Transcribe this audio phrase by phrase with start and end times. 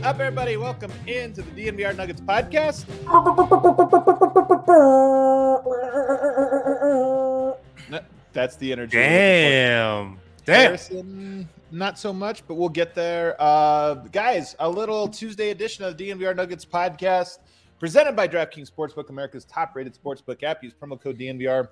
[0.00, 0.56] Is up, everybody?
[0.56, 2.86] Welcome into the DNVR Nuggets podcast.
[8.32, 8.96] That's the energy.
[8.96, 10.18] Damn.
[10.46, 10.56] Damn.
[10.56, 13.36] Harrison, not so much, but we'll get there.
[13.38, 17.40] Uh, guys, a little Tuesday edition of the DNVR Nuggets podcast
[17.78, 20.64] presented by DraftKings Sportsbook, America's top rated sportsbook app.
[20.64, 21.68] Use promo code DNVR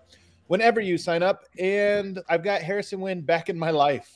[0.49, 1.45] whenever you sign up.
[1.59, 4.13] And I've got Harrison Wind back in my life.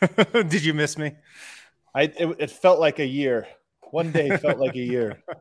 [0.32, 1.16] Did you miss me?
[1.94, 3.46] I it, it felt like a year.
[3.90, 5.22] One day felt like a year.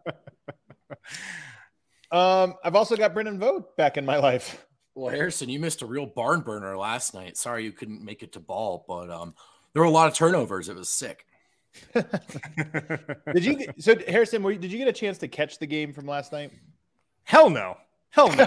[2.14, 4.64] Um, I've also got Brendan Vogt back in my life.
[4.94, 7.38] Well, Harrison, you missed a real barn burner last night.
[7.38, 9.34] Sorry you couldn't make it to ball, but um,
[9.74, 10.70] there were a lot of turnovers.
[10.70, 11.26] It was sick.
[11.96, 13.56] Did you?
[13.56, 16.06] Get, so Harrison, were you, did you get a chance to catch the game from
[16.06, 16.52] last night?
[17.24, 17.78] Hell no.
[18.14, 18.46] Hell no.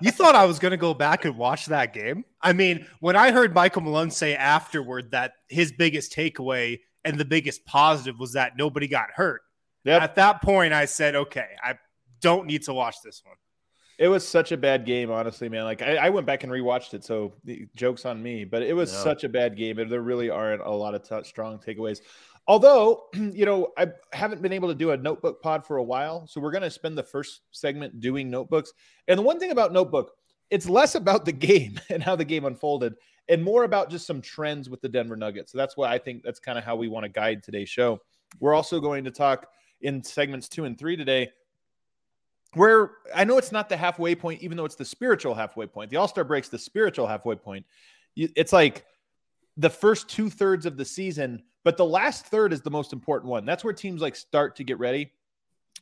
[0.00, 2.24] you thought I was going to go back and watch that game?
[2.42, 7.24] I mean, when I heard Michael Malone say afterward that his biggest takeaway and the
[7.24, 9.42] biggest positive was that nobody got hurt,
[9.84, 10.02] Yep.
[10.02, 11.74] at that point I said, okay, I
[12.20, 13.36] don't need to watch this one.
[13.98, 15.62] It was such a bad game, honestly, man.
[15.62, 18.44] Like I, I went back and rewatched it, so the jokes on me.
[18.44, 19.02] But it was Yeah.
[19.04, 22.00] such a bad game, and there really aren't a lot of t- strong takeaways.
[22.46, 26.26] Although, you know, I haven't been able to do a notebook pod for a while,
[26.26, 28.72] so we're going to spend the first segment doing notebooks.
[29.08, 30.12] And the one thing about notebook,
[30.50, 32.94] it's less about the game and how the game unfolded,
[33.28, 35.52] and more about just some trends with the Denver Nuggets.
[35.52, 38.00] So that's why I think that's kind of how we want to guide today's show.
[38.40, 39.48] We're also going to talk
[39.80, 41.30] in segments two and three today
[42.54, 45.90] where I know it's not the halfway point, even though it's the spiritual halfway point.
[45.90, 47.66] The All Star break's the spiritual halfway point.
[48.16, 48.84] It's like
[49.56, 53.30] the first two thirds of the season, but the last third is the most important
[53.30, 53.44] one.
[53.44, 55.12] That's where teams like start to get ready.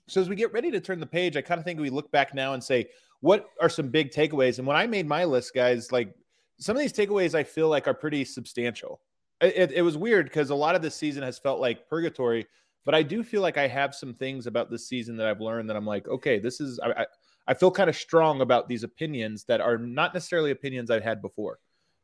[0.09, 2.11] So as we get ready to turn the page, I kind of think we look
[2.11, 2.89] back now and say,
[3.21, 4.59] what are some big takeaways?
[4.59, 6.15] And when I made my list, guys, like
[6.59, 9.01] some of these takeaways I feel like are pretty substantial.
[9.41, 12.47] It, it, was weird because a lot of this season has felt like purgatory,
[12.85, 15.69] but I do feel like I have some things about this season that I've learned
[15.69, 17.07] that I'm like, okay, this is I, I,
[17.49, 21.21] I feel kind of strong about these opinions that are not necessarily opinions I've had
[21.21, 21.59] before.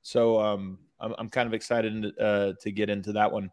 [0.09, 3.51] So um, I'm, I'm kind of excited uh, to get into that one.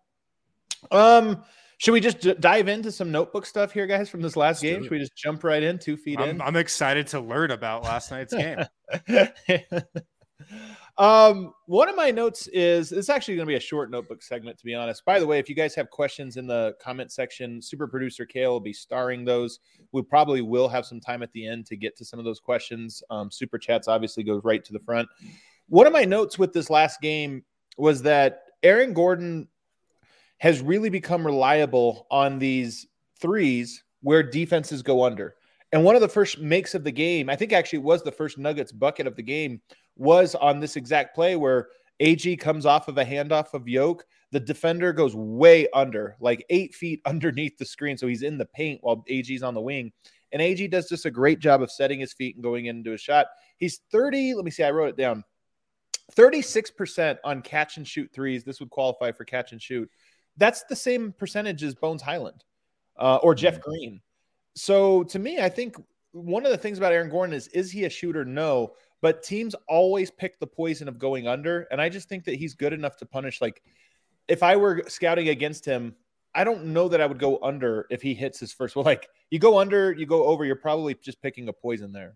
[0.89, 1.43] Um,
[1.79, 4.73] should we just j- dive into some notebook stuff here, guys, from this last Let's
[4.73, 4.83] game?
[4.83, 6.29] Should we just jump right in, two feet in?
[6.29, 8.59] I'm, I'm excited to learn about last night's game.
[10.97, 14.57] um, one of my notes is it's actually going to be a short notebook segment,
[14.57, 15.03] to be honest.
[15.03, 18.51] By the way, if you guys have questions in the comment section, super producer Kale
[18.51, 19.59] will be starring those.
[19.91, 22.39] We probably will have some time at the end to get to some of those
[22.39, 23.03] questions.
[23.09, 25.09] Um, super chats obviously goes right to the front.
[25.68, 27.44] One of my notes with this last game
[27.78, 29.48] was that Aaron Gordon
[30.38, 32.88] has really become reliable on these
[33.20, 35.36] threes where defenses go under.
[35.72, 38.38] And one of the first makes of the game, I think actually was the first
[38.38, 39.62] Nuggets bucket of the game,
[39.96, 44.06] was on this exact play where AG comes off of a handoff of Yoke.
[44.32, 47.97] The defender goes way under, like eight feet underneath the screen.
[47.97, 49.91] So he's in the paint while AG's on the wing.
[50.32, 52.97] And AG does just a great job of setting his feet and going into a
[52.97, 53.28] shot.
[53.58, 54.34] He's 30.
[54.35, 54.64] Let me see.
[54.64, 55.23] I wrote it down
[56.13, 58.43] 36% on catch and shoot threes.
[58.43, 59.90] This would qualify for catch and shoot.
[60.37, 62.43] That's the same percentage as Bones Hyland
[62.97, 64.02] uh, or Jeff Green.
[64.55, 65.75] So to me, I think
[66.11, 68.23] one of the things about Aaron Gordon is is he a shooter?
[68.23, 72.35] No, but teams always pick the poison of going under, and I just think that
[72.35, 73.41] he's good enough to punish.
[73.41, 73.61] Like
[74.28, 75.96] if I were scouting against him,
[76.34, 78.75] I don't know that I would go under if he hits his first.
[78.75, 82.16] Well, like you go under, you go over, you're probably just picking a poison there.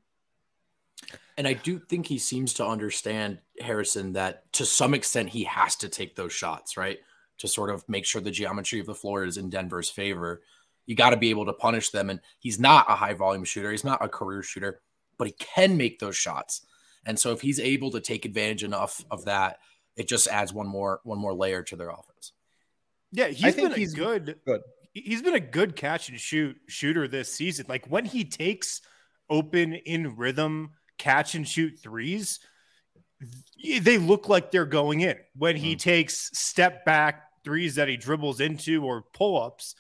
[1.38, 5.76] And I do think he seems to understand Harrison that to some extent he has
[5.78, 7.00] to take those shots, right?
[7.40, 10.42] to sort of make sure the geometry of the floor is in Denver's favor.
[10.86, 12.10] You got to be able to punish them.
[12.10, 13.72] And he's not a high volume shooter.
[13.72, 14.82] He's not a career shooter,
[15.18, 16.62] but he can make those shots.
[17.06, 19.58] And so if he's able to take advantage enough of that,
[19.96, 22.34] it just adds one more one more layer to their offense.
[23.12, 24.36] Yeah, he's think been he's good.
[24.46, 24.62] good.
[24.94, 27.66] He's been a good catch and shoot shooter this season.
[27.70, 28.82] Like when he takes
[29.30, 32.40] open in rhythm catch and shoot threes,
[33.82, 35.18] they look like they're going in.
[35.36, 35.80] When he Mm.
[35.80, 39.76] takes step back threes that he dribbles into or pull ups,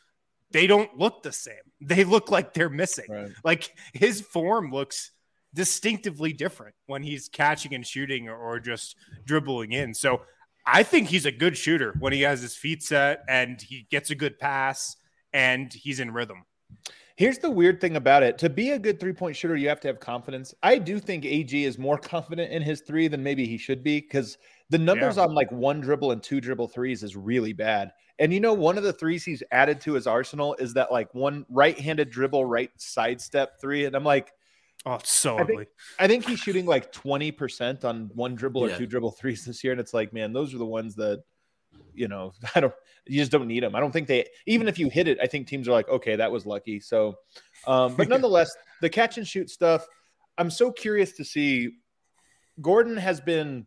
[0.51, 1.55] they don't look the same.
[1.81, 3.05] They look like they're missing.
[3.09, 3.29] Right.
[3.45, 5.11] Like his form looks
[5.53, 9.93] distinctively different when he's catching and shooting or, or just dribbling in.
[9.93, 10.23] So
[10.65, 14.09] I think he's a good shooter when he has his feet set and he gets
[14.09, 14.97] a good pass
[15.31, 16.43] and he's in rhythm.
[17.19, 18.37] Here's the weird thing about it.
[18.37, 20.55] To be a good three point shooter, you have to have confidence.
[20.63, 23.99] I do think AG is more confident in his three than maybe he should be
[23.99, 24.37] because
[24.69, 27.91] the numbers on like one dribble and two dribble threes is really bad.
[28.19, 31.13] And you know, one of the threes he's added to his arsenal is that like
[31.13, 33.83] one right handed dribble, right sidestep three.
[33.83, 34.31] And I'm like,
[34.85, 35.67] Oh, it's so I think- ugly.
[35.99, 39.73] I think he's shooting like 20% on one dribble or two dribble threes this year.
[39.73, 41.21] And it's like, man, those are the ones that,
[41.93, 42.73] you know, I don't,
[43.05, 43.75] you just don't need them.
[43.75, 46.15] I don't think they, even if you hit it, I think teams are like, okay,
[46.15, 46.79] that was lucky.
[46.79, 47.15] So,
[47.67, 48.49] um, but nonetheless,
[48.81, 49.85] the catch and shoot stuff,
[50.37, 51.71] I'm so curious to see.
[52.61, 53.65] Gordon has been,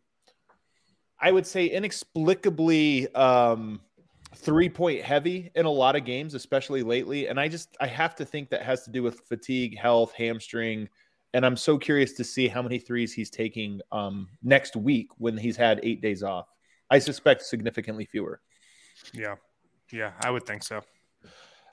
[1.21, 3.81] I would say, inexplicably um,
[4.37, 7.29] three point heavy in a lot of games, especially lately.
[7.29, 10.89] And I just, I have to think that has to do with fatigue, health, hamstring.
[11.35, 15.37] And I'm so curious to see how many threes he's taking um, next week when
[15.37, 16.49] he's had eight days off.
[16.93, 18.41] I suspect significantly fewer.
[19.15, 19.37] Yeah.
[19.91, 20.83] Yeah, I would think so.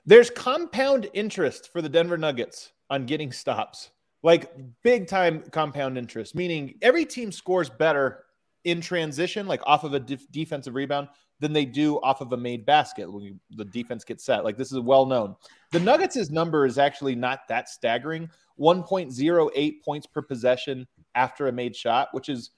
[0.06, 3.90] There's compound interest for the Denver Nuggets on getting stops,
[4.22, 4.50] like
[4.82, 8.24] big time compound interest, meaning every team scores better
[8.64, 11.08] in transition, like off of a def- defensive rebound,
[11.38, 14.44] than they do off of a made basket when you, the defense gets set.
[14.44, 15.36] Like this is well known.
[15.72, 18.28] The Nuggets' number is actually not that staggering
[18.58, 22.50] 1.08 points per possession after a made shot, which is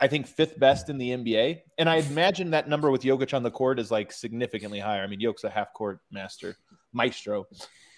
[0.00, 1.60] I think fifth best in the NBA.
[1.78, 5.02] And I imagine that number with Jokic on the court is like significantly higher.
[5.02, 6.56] I mean, Jokic's a half court master,
[6.92, 7.46] maestro.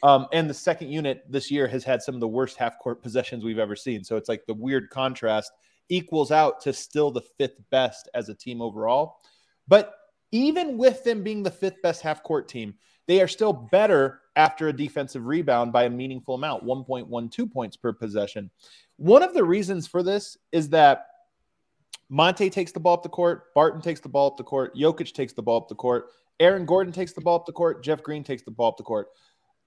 [0.03, 3.03] Um, and the second unit this year has had some of the worst half court
[3.03, 4.05] possessions we've ever seen.
[4.05, 5.51] So it's like the weird contrast
[5.89, 9.17] equals out to still the fifth best as a team overall.
[9.67, 9.95] But
[10.33, 12.75] even with them being the fifth best half court team,
[13.09, 17.93] they are still better after a defensive rebound by a meaningful amount 1.12 points per
[17.93, 18.51] possession.
[18.97, 21.07] One of the reasons for this is that
[22.09, 25.13] Monte takes the ball up the court, Barton takes the ball up the court, Jokic
[25.13, 26.07] takes the ball up the court,
[26.39, 28.85] Aaron Gordon takes the ball up the court, Jeff Green takes the ball up the
[28.85, 29.09] court.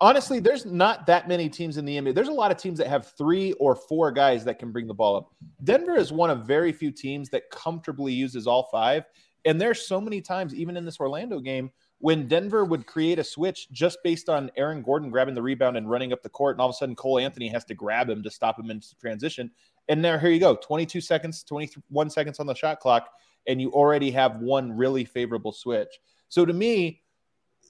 [0.01, 2.15] Honestly, there's not that many teams in the NBA.
[2.15, 4.93] There's a lot of teams that have three or four guys that can bring the
[4.93, 5.33] ball up.
[5.65, 9.03] Denver is one of very few teams that comfortably uses all five.
[9.43, 13.23] And there's so many times, even in this Orlando game, when Denver would create a
[13.23, 16.61] switch just based on Aaron Gordon grabbing the rebound and running up the court, and
[16.61, 19.51] all of a sudden Cole Anthony has to grab him to stop him in transition.
[19.89, 23.09] And there, here you go 22 seconds, 21 seconds on the shot clock,
[23.47, 25.99] and you already have one really favorable switch.
[26.29, 27.01] So to me,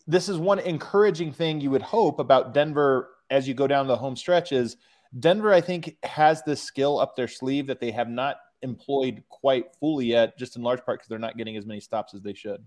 [0.05, 3.95] this is one encouraging thing you would hope about Denver as you go down the
[3.95, 4.77] home stretch is
[5.17, 9.73] Denver, I think, has this skill up their sleeve that they have not employed quite
[9.79, 12.33] fully yet, just in large part because they're not getting as many stops as they
[12.33, 12.63] should.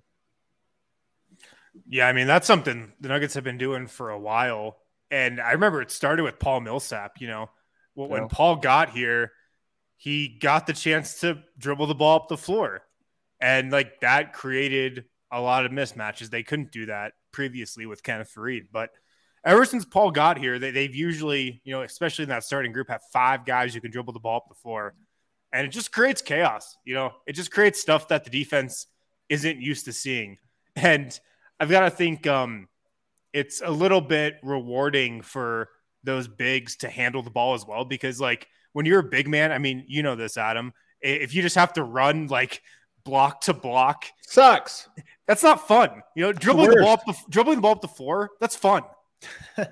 [1.88, 4.78] Yeah, I mean that's something the Nuggets have been doing for a while,
[5.10, 7.20] and I remember it started with Paul Millsap.
[7.20, 7.50] You know,
[7.94, 8.28] when, Yeah.
[8.30, 9.32] Paul got here,
[10.02, 12.82] he got the chance to dribble the ball up the floor,
[13.40, 16.28] and like that created a lot of mismatches.
[16.28, 18.90] They couldn't do that previously with Kenneth Faried, but
[19.44, 22.88] ever since Paul got here, they, they've usually, you know, especially in that starting group,
[22.88, 24.92] have five guys who can dribble the ball up the floor,
[25.52, 26.76] and it just creates chaos.
[26.84, 28.88] You know, it just creates stuff that the defense
[29.28, 30.36] isn't used to seeing,
[30.74, 31.16] and
[31.60, 32.66] I've got to think um,
[33.32, 35.68] it's a little bit rewarding for
[36.02, 39.52] those bigs to handle the ball as well because like when you're a big man,
[39.52, 40.72] I mean, you know this, Adam.
[41.00, 42.62] If you just have to run like
[43.04, 44.88] block to block, Sucks.
[45.26, 46.02] that's not fun.
[46.14, 47.08] You know, dribbling the ball worst.
[47.08, 48.82] up the dribbling the ball up the floor, that's fun.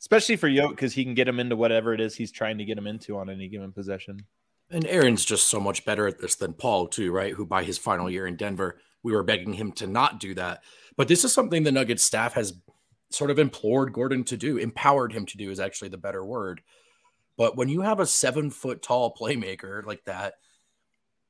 [0.00, 2.64] Especially for Yoke because he can get him into whatever it is he's trying to
[2.64, 4.24] get him into on any given possession.
[4.70, 7.34] And Aaron's just so much better at this than Paul, too, right?
[7.34, 10.62] Who by his final year in Denver, we were begging him to not do that.
[10.96, 12.54] But this is something the Nuggets staff has
[13.10, 16.62] sort of implored Gordon to do, empowered him to do is actually the better word.
[17.40, 20.34] But when you have a seven foot tall playmaker like that,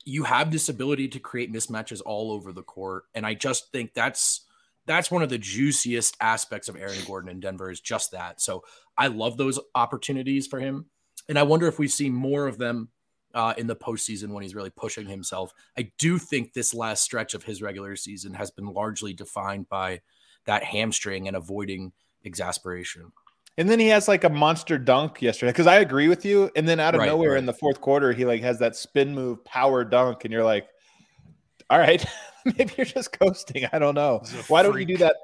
[0.04, 3.04] you have this ability to create mismatches all over the court.
[3.14, 4.40] And I just think that's
[4.86, 8.40] that's one of the juiciest aspects of Aaron Gordon in Denver is just that.
[8.40, 8.64] So
[8.98, 10.86] I love those opportunities for him.
[11.28, 12.88] And I wonder if we see more of them
[13.32, 15.52] uh, in the postseason when he's really pushing himself.
[15.78, 20.00] I do think this last stretch of his regular season has been largely defined by
[20.46, 21.92] that hamstring and avoiding
[22.24, 23.12] exasperation.
[23.58, 26.50] And then he has like a monster dunk yesterday because I agree with you.
[26.56, 27.38] And then out of Right, nowhere right.
[27.38, 30.68] in the fourth quarter, he like has that spin move power dunk, and you're like,
[31.68, 32.04] all right,
[32.44, 33.66] maybe you're just coasting.
[33.72, 34.22] I don't know.
[34.48, 35.16] Why don't you do that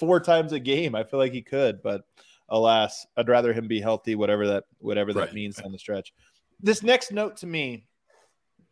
[0.00, 0.94] four times a game?
[0.94, 2.02] I feel like he could, but
[2.48, 6.12] alas, I'd rather him be healthy, whatever that whatever that Right, means on the stretch.
[6.60, 7.86] This next note to me,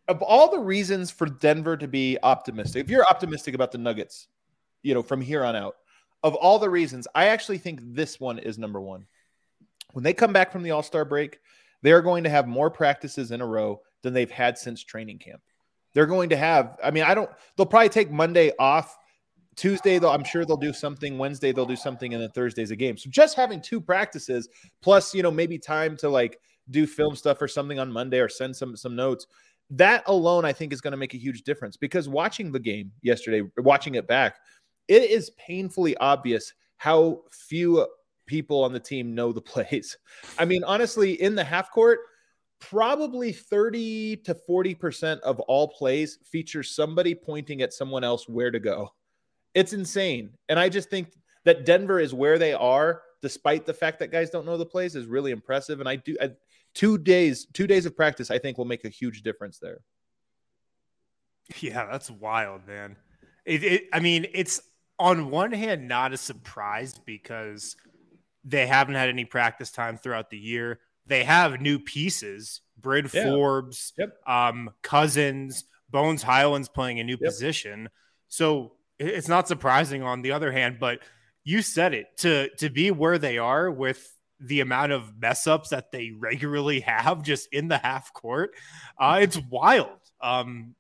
[0.09, 4.29] of all the reasons for Denver to be optimistic, if you're optimistic about the Nuggets,
[4.83, 5.77] you know, from here on out,
[6.23, 9.07] of all the reasons, I actually think this one is number one.
[9.93, 11.41] When they come back from the All Star break,
[11.83, 15.19] they are going to have more practices in a row than they've had since training
[15.19, 15.41] camp.
[15.95, 18.97] They're going to have, I mean, I don't, they'll probably take Monday off.
[19.57, 21.17] Tuesday, though, I'm sure they'll do something.
[21.17, 22.99] Wednesday, they'll do something, and then Thursday's a game.
[22.99, 24.49] So just having two practices,
[24.83, 26.39] plus, you know, maybe time to like
[26.71, 29.27] do film stuff or something on Monday or send some some notes.
[29.71, 32.93] That alone, I think, is going to make a huge difference because watching the game
[33.03, 34.37] yesterday, watching it back,
[34.89, 37.87] it is painfully obvious how few
[38.27, 39.97] people on the team know the plays.
[40.39, 42.01] I mean, honestly, in the half court,
[42.59, 48.61] probably 30 to 40% of all plays feature somebody pointing at someone else where to
[48.61, 48.93] go.
[49.55, 50.31] It's insane.
[50.49, 51.13] And I just think
[51.45, 54.97] that Denver is where they are, despite the fact that guys don't know the plays,
[54.97, 55.81] is really impressive.
[55.81, 56.31] And I do I,
[56.75, 59.81] two days, two days of practice, I think will make a huge difference there.
[61.61, 62.97] Yeah, that's wild, man.
[63.45, 64.61] It, it, I mean, it's
[64.99, 67.77] on one hand not a surprise because
[68.45, 70.81] they haven't had any practice time throughout the year.
[71.07, 73.25] They have new pieces, Bryn Yeah.
[73.25, 74.17] Forbes, Yep.
[74.27, 77.89] um, Cousins, Bones Hyland's playing a new position.
[78.29, 81.01] So it's not surprising on the other hand, but
[81.45, 85.71] you said it to to be where they are with the amount of mess ups
[85.71, 88.51] that they regularly have just in the half court.
[88.99, 89.99] Uh, it's wild.
[90.21, 90.75] Um,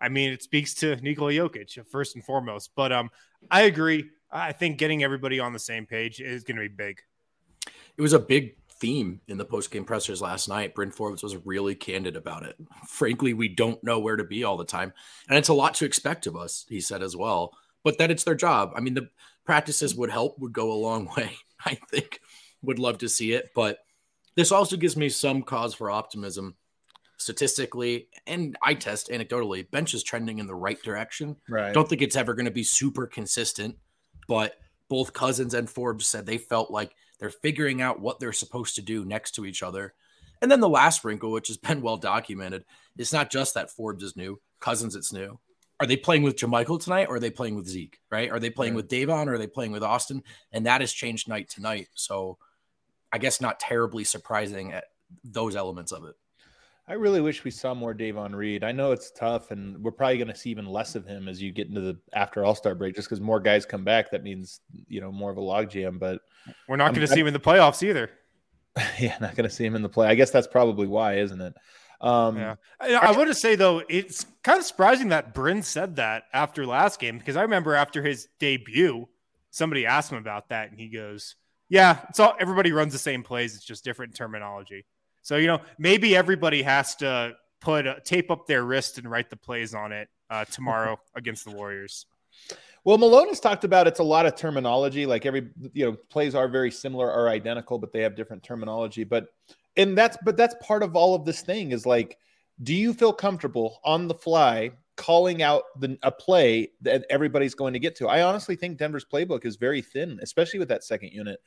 [0.00, 2.70] I mean, it speaks to Nikola Jokic first and foremost.
[2.76, 3.10] But um,
[3.50, 4.10] I agree.
[4.30, 7.00] I think getting everybody on the same page is going to be big.
[7.96, 10.74] It was a big theme in the post-game pressers last night.
[10.74, 12.56] Bryn Forbes was really candid about it.
[12.86, 14.92] Frankly, we don't know where to be all the time.
[15.28, 17.56] And it's a lot to expect of us, he said as well.
[17.84, 18.72] But that it's their job.
[18.76, 19.08] I mean, the
[19.44, 21.32] practices would help, would go a long way.
[21.64, 22.20] I think
[22.62, 23.50] would love to see it.
[23.54, 23.78] But
[24.36, 26.56] this also gives me some cause for optimism
[27.18, 29.70] statistically and I test anecdotally.
[29.70, 31.36] Bench is trending in the right direction.
[31.48, 31.74] Right.
[31.74, 33.76] Don't think it's ever going to be super consistent,
[34.26, 34.54] but
[34.88, 38.82] both Cousins and Forbes said they felt like they're figuring out what they're supposed to
[38.82, 39.94] do next to each other.
[40.40, 42.64] And then the last wrinkle, which has been well documented,
[42.96, 45.38] it's not just that Forbes is new, Cousins it's new.
[45.80, 47.98] Are they playing with JaMychal tonight or are they playing with Zeke?
[48.10, 48.30] Right?
[48.30, 50.24] Are they playing with Davon or are they playing with Austin?
[50.50, 51.86] And that has changed night to night.
[51.94, 52.38] So
[53.12, 54.84] I guess not terribly surprising at
[55.22, 56.16] those elements of it.
[56.88, 58.64] I really wish we saw more Davon Reed.
[58.64, 61.40] I know it's tough, and we're probably going to see even less of him as
[61.42, 64.10] you get into the after All Star break, just because more guys come back.
[64.10, 65.98] That means you know more of a logjam.
[65.98, 66.22] But
[66.66, 68.10] We're not going to see him in the playoffs either.
[68.98, 70.08] yeah, not going to see him in the play.
[70.08, 71.54] I guess that's probably why, isn't it?
[72.00, 72.54] Um, Yeah.
[72.80, 76.64] I, I want to say though, it's kind of surprising that Bryn said that after
[76.64, 79.08] last game because I remember after his debut,
[79.50, 81.36] somebody asked him about that, and he goes,
[81.68, 83.54] "Yeah, it's all everybody runs the same plays.
[83.54, 84.86] It's just different terminology."
[85.28, 89.28] So you know, maybe everybody has to put a, tape up their wrist and write
[89.28, 92.06] the plays on it uh, tomorrow against the Warriors.
[92.82, 95.04] Well, Malone has talked about it's a lot of terminology.
[95.04, 99.04] Like every you know, plays are very similar or identical, but they have different terminology.
[99.04, 99.26] But
[99.76, 102.16] and that's but that's part of all of this thing is like,
[102.62, 107.74] do you feel comfortable on the fly calling out the a play that everybody's going
[107.74, 108.08] to get to?
[108.08, 111.38] I honestly think Denver's playbook is very thin, especially with that second unit.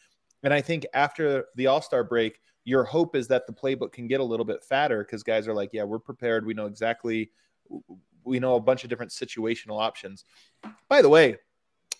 [0.43, 4.07] And I think after the All Star break, your hope is that the playbook can
[4.07, 6.45] get a little bit fatter because guys are like, yeah, we're prepared.
[6.45, 7.31] We know exactly.
[8.23, 10.25] We know a bunch of different situational options.
[10.87, 11.37] By the way,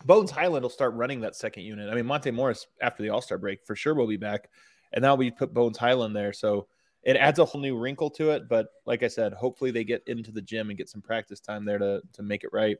[0.05, 1.89] Bones Hyland will start running that second unit.
[1.89, 4.50] I mean, Monte Morris after the All Star break for sure will be back,
[4.93, 6.67] and now we put Bones Hyland there, so
[7.03, 8.48] it adds a whole new wrinkle to it.
[8.48, 11.65] But like I said, hopefully they get into the gym and get some practice time
[11.65, 12.77] there to to make it right.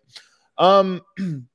[0.58, 1.01] Um,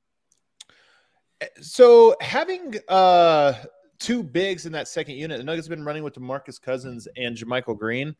[1.61, 3.53] so having uh
[3.99, 7.25] two bigs in that second unit, the Nuggets have been running with DeMarcus Cousins mm-hmm.
[7.25, 8.15] and JaMychal Green.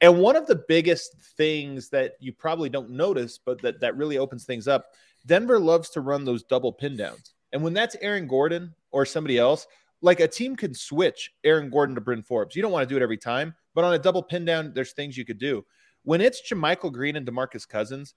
[0.00, 4.18] And one of the biggest things that you probably don't notice, but that, that really
[4.18, 4.86] opens things up,
[5.26, 7.34] Denver loves to run those double pin downs.
[7.52, 9.66] And when that's Aaron Gordon or somebody else,
[10.00, 12.56] like a team can switch Aaron Gordon to Bryn Forbes.
[12.56, 14.92] You don't want to do it every time, but on a double pin down, there's
[14.92, 15.64] things you could do.
[16.02, 18.14] When it's JaMychal Green and DeMarcus Cousins,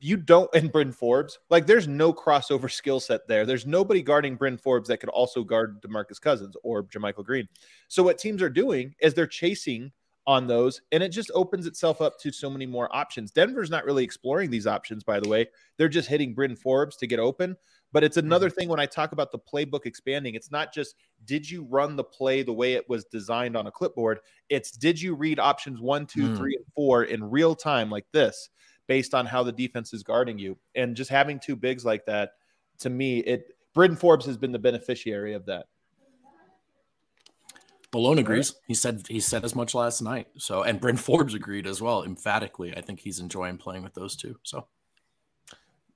[0.00, 3.44] you don't and Bryn Forbes, like there's no crossover skill set there.
[3.44, 7.48] There's nobody guarding Bryn Forbes that could also guard DeMarcus Cousins or JaMychal Green.
[7.88, 9.90] So what teams are doing is they're chasing
[10.26, 13.30] on those, and it just opens itself up to so many more options.
[13.30, 15.46] Denver's not really exploring these options, by the way.
[15.78, 17.56] They're just hitting Bryn Forbes to get open.
[17.90, 20.34] But it's another thing when I talk about the playbook expanding.
[20.34, 23.70] It's not just did you run the play the way it was designed on a
[23.70, 24.20] clipboard.
[24.50, 26.36] It's did you read options one, two, Mm.
[26.36, 28.50] three, and four in real time like this,
[28.88, 32.32] based on how the defense is guarding you, and just having two bigs like that.
[32.80, 35.66] To me, it Bryn Forbes has been the beneficiary of that.
[37.94, 38.54] Malone agrees.
[38.66, 40.26] He said he said as much last night.
[40.36, 42.76] So and Bryn Forbes agreed as well, emphatically.
[42.76, 44.36] I think he's enjoying playing with those two.
[44.42, 44.66] So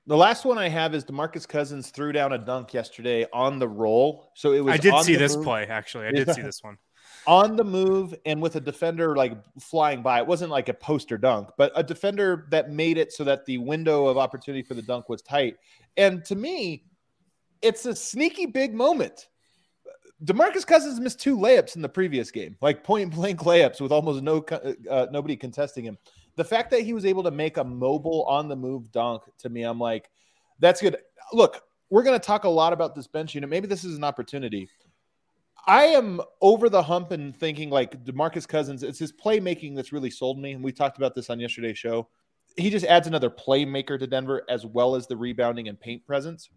[0.07, 3.69] The last one I have is Demarcus Cousins threw down a dunk yesterday on the
[3.69, 4.31] roll.
[4.35, 6.07] So it was I did on see the this move- play actually.
[6.07, 6.79] I did see this one.
[7.27, 10.19] On the move and with a defender like flying by.
[10.19, 13.59] It wasn't like a poster dunk, but a defender that made it so that the
[13.59, 15.57] window of opportunity for the dunk was tight.
[15.97, 16.85] And to me,
[17.61, 19.29] it's a sneaky big moment.
[20.25, 24.23] Demarcus Cousins missed two layups in the previous game, like point blank layups with almost
[24.23, 24.39] no
[24.89, 25.99] uh, nobody contesting him.
[26.37, 29.49] The fact that he was able to make a mobile on the move dunk to
[29.49, 30.11] me, I'm like,
[30.61, 30.97] that's good.
[31.33, 33.51] Look, we're going to talk a lot about this bench unit.
[33.51, 34.69] Maybe this is an opportunity.
[35.67, 40.11] I am over the hump and thinking like Demarcus Cousins, it's his playmaking that's really
[40.11, 40.53] sold me.
[40.53, 42.09] And we talked about this on yesterday's show.
[42.57, 46.51] He just adds another playmaker to Denver as well as the rebounding and paint presence.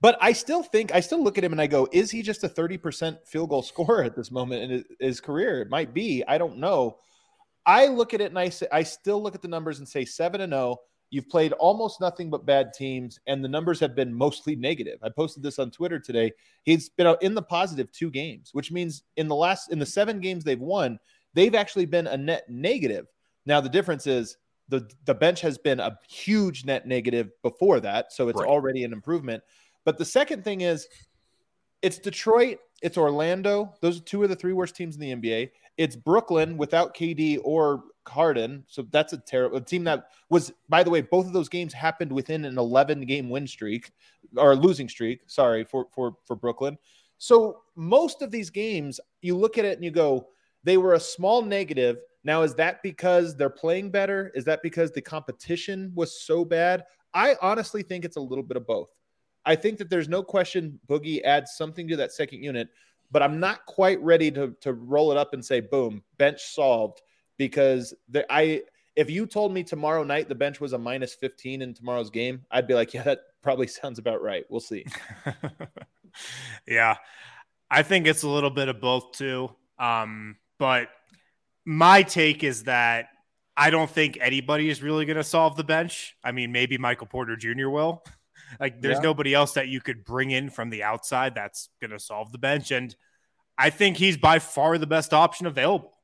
[0.00, 2.44] But I still think I still look at him and I go, is he just
[2.44, 5.60] a 30% field goal scorer at this moment in his, career?
[5.60, 6.22] It might be.
[6.26, 6.98] I don't know.
[7.66, 10.04] I look at it and I say I still look at the numbers and say
[10.04, 10.76] 7 and 0.
[11.10, 14.98] You've played almost nothing but bad teams, and the numbers have been mostly negative.
[15.02, 16.32] I posted this on Twitter today.
[16.64, 20.20] He's been in the positive two games, which means in the last in the seven
[20.20, 20.98] games they've won,
[21.34, 23.06] they've actually been a net negative.
[23.46, 24.36] Now the difference is
[24.68, 28.48] the the bench has been a huge net negative before that, so it's Right.
[28.48, 29.42] already an improvement.
[29.84, 30.86] But the second thing is,
[31.80, 33.72] it's Detroit, it's Orlando.
[33.80, 35.50] Those are two of the three worst teams in the NBA.
[35.78, 40.52] It's Brooklyn without KD or Harden, so that's a terrible team that was.
[40.68, 43.92] By the way, both of those games happened within an 11 game win streak
[44.36, 45.20] or losing streak.
[45.26, 46.78] Sorry for for for Brooklyn.
[47.18, 50.28] So most of these games, you look at it and you go,
[50.64, 51.98] they were a small negative.
[52.24, 54.30] Now, is that because they're playing better?
[54.34, 56.84] Is that because the competition was so bad?
[57.14, 58.90] I honestly think it's a little bit of both.
[59.44, 62.68] I think that there's no question Boogie adds something to that second unit,
[63.10, 67.00] but I'm not quite ready to to roll it up and say, boom, bench solved.
[67.38, 68.62] Because the, I,
[68.96, 72.44] if you told me tomorrow night the bench was a minus 15 in tomorrow's game,
[72.50, 74.44] I'd be like, yeah, that probably sounds about right.
[74.50, 74.84] We'll see.
[76.66, 76.96] yeah.
[77.70, 79.50] I think it's a little bit of both too.
[79.78, 80.88] Um, but
[81.64, 83.08] my take is that
[83.56, 86.16] I don't think anybody is really going to solve the bench.
[86.24, 87.68] I mean, maybe Michael Porter Jr.
[87.68, 88.04] will.
[88.60, 89.02] like, there's Yeah.
[89.02, 92.38] nobody else that you could bring in from the outside that's going to solve the
[92.38, 92.70] bench.
[92.70, 92.94] And
[93.58, 95.97] I think he's by far the best option available.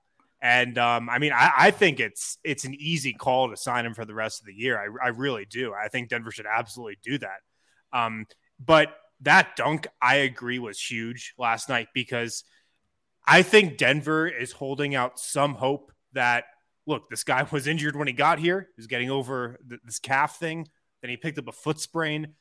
[0.45, 3.95] And um, I mean, I, I think it's it's an easy call to sign him
[3.95, 4.79] for the rest of the year.
[4.79, 5.73] I, I really do.
[5.73, 7.39] I think Denver should absolutely do that.
[7.95, 8.27] Um,
[8.63, 12.45] but that dunk, I agree, was huge last night because
[13.27, 16.45] I think Denver is holding out some hope that
[16.87, 18.69] look, this guy was injured when he got here.
[18.77, 20.69] He's getting over th- this calf thing.
[21.01, 22.35] Then he picked up a foot sprain.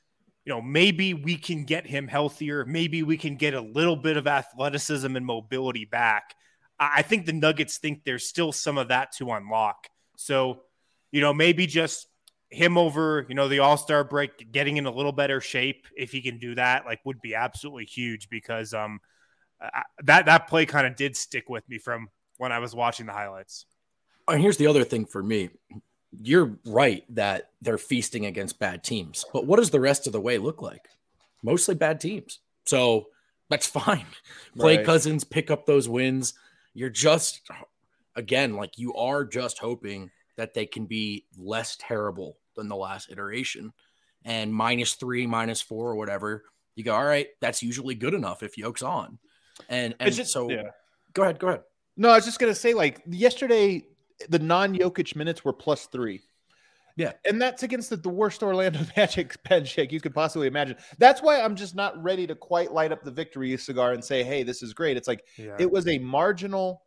[0.43, 2.65] You know, maybe we can get him healthier.
[2.65, 6.35] Maybe we can get a little bit of athleticism and mobility back.
[6.79, 9.87] I I think the Nuggets think there's still some of that to unlock.
[10.17, 10.63] So,
[11.11, 12.07] you know, maybe just
[12.49, 16.11] him over, you know, the All Star break, getting in a little better shape, if
[16.11, 18.99] he can do that, like would be absolutely huge because um
[19.61, 23.05] I- that that play kind of did stick with me from when I was watching
[23.05, 23.65] the highlights.
[24.27, 25.49] And here's the other thing for me.
[26.21, 30.21] You're right that they're feasting against bad teams, but what does the rest of the
[30.21, 30.87] way look like?
[31.41, 32.39] Mostly bad teams.
[32.65, 33.07] So
[33.49, 34.05] that's fine.
[34.57, 34.85] Play Right.
[34.85, 36.33] Cousins, pick up those wins.
[36.73, 37.41] You're just,
[38.15, 43.11] again, like you are just hoping that they can be less terrible than the last
[43.11, 43.73] iteration.
[44.25, 46.43] And minus three, minus four, or whatever,
[46.75, 49.19] you go, all right, that's usually good enough if Yoke's on.
[49.69, 50.69] And, and just- so yeah.
[51.13, 51.61] go ahead, go ahead.
[51.95, 53.85] No, I was just gonna say, like yesterday,
[54.27, 56.21] the non-Jokic minutes were plus three.
[56.95, 57.13] Yeah.
[57.25, 60.77] and that's against the, the worst Orlando Magic bench shake you could possibly imagine.
[60.99, 64.23] That's why I'm just not ready to quite light up the victory cigar and say,
[64.23, 65.55] "Hey, this is great." It's like Yeah.
[65.59, 66.83] it was a marginal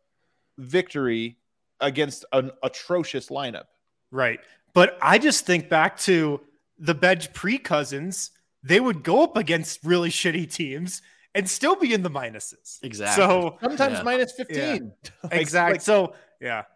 [0.57, 1.37] victory
[1.79, 3.65] against an atrocious lineup.
[4.11, 4.39] Right.
[4.73, 6.41] But I just think back to
[6.79, 8.31] the bench pre Cousins,
[8.63, 11.01] they would go up against really shitty teams
[11.35, 12.79] and still be in the minuses.
[12.81, 13.23] Exactly.
[13.23, 14.03] So Sometimes Yeah.
[14.03, 14.91] minus 15.
[15.23, 15.73] Like- exactly.
[15.73, 16.67] like- so yeah, It- it-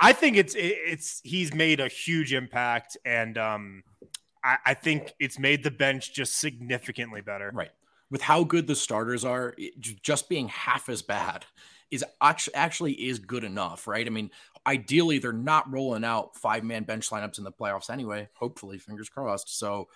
[0.00, 3.82] I think it's it's he's made a huge impact, and um,
[4.44, 7.50] I, I think it's made the bench just significantly better.
[7.52, 7.70] Right.
[8.10, 11.44] with how good the starters are, it, just being half as bad
[11.90, 14.06] is actually is good enough, right?
[14.06, 14.30] I mean,
[14.66, 18.28] ideally they're not rolling out five man bench lineups in the playoffs anyway.
[18.34, 19.58] Hopefully, fingers crossed.
[19.58, 19.88] So.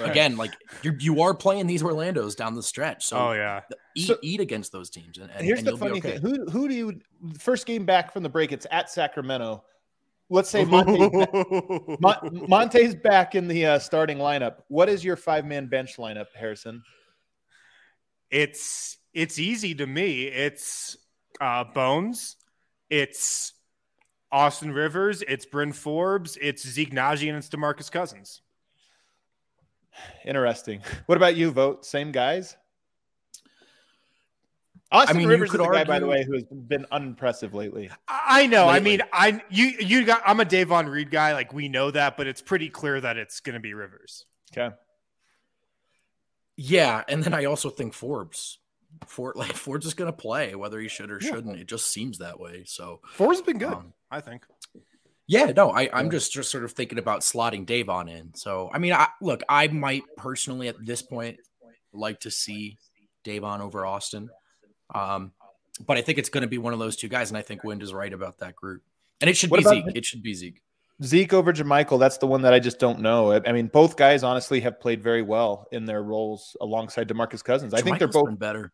[0.00, 3.06] Again, like you you are playing these Orlando's down the stretch.
[3.06, 3.62] So oh yeah,
[3.94, 5.18] eat so, eat against those teams.
[5.18, 6.18] And, and here's and the funny okay.
[6.18, 7.00] thing: who who do you
[7.38, 8.52] first game back from the break?
[8.52, 9.64] It's at Sacramento.
[10.28, 11.16] Let's say Monte's
[12.00, 14.62] back, Monte's back in the uh, starting lineup.
[14.68, 16.82] What is your five man bench lineup, Harrison?
[18.30, 20.24] It's it's easy to me.
[20.24, 20.96] It's
[21.40, 22.36] uh, Bones.
[22.90, 23.52] It's
[24.32, 25.22] Austin Rivers.
[25.22, 26.36] It's Bryn Forbes.
[26.40, 28.42] It's Zeke Nnaji, and it's Demarcus Cousins.
[30.24, 30.80] Interesting.
[31.06, 31.84] What about you, Vogt?
[31.84, 32.56] Same guys?
[34.92, 35.80] Austin I mean, Rivers is the argue...
[35.80, 37.90] guy, by the way, who has been unimpressive lately.
[38.06, 38.66] I know.
[38.66, 38.76] Lately.
[38.76, 40.22] I mean, I you you got.
[40.24, 41.32] I'm a Davon Reed guy.
[41.32, 44.26] Like we know that, but it's pretty clear that it's going to be Rivers.
[44.56, 44.74] Okay.
[46.56, 48.58] Yeah, and then I also think Forbes.
[49.06, 51.30] Ford like Forbes is gonna play whether he should or yeah.
[51.30, 51.58] shouldn't.
[51.58, 52.62] It just seems that way.
[52.64, 54.46] So Forbes has been good, um, I think.
[55.28, 58.34] Yeah, no, I, I'm just just sort of thinking about slotting Davon in.
[58.34, 61.38] So I mean, I look, I might personally at this point
[61.92, 62.78] like to see
[63.24, 64.28] Davon over Austin.
[64.94, 65.32] Um,
[65.84, 67.64] but I think it's going to be one of those two guys, and I think
[67.64, 68.82] Wind is right about that group.
[69.20, 69.84] And it should what be Zeke.
[69.94, 70.62] It should be Zeke.
[71.02, 73.32] Zeke over JaMychal, that's the one that I just don't know.
[73.32, 77.74] I mean, both guys honestly have played very well in their roles alongside Demarcus Cousins.
[77.74, 78.72] I think they're both better.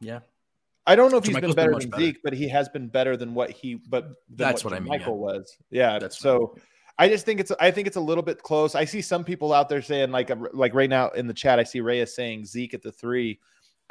[0.00, 0.20] Yeah.
[0.86, 2.02] I don't know if he's been better been than better.
[2.02, 4.88] Zeke, but he has been better than what he but that's what, what I mean.
[4.88, 5.34] Michael yeah.
[5.34, 5.56] was.
[5.70, 5.98] Yeah.
[5.98, 6.56] That's so
[6.98, 8.74] I just think it's I think it's a little bit close.
[8.74, 11.64] I see some people out there saying like like right now in the chat I
[11.64, 13.38] see Reyes saying Zeke at the 3.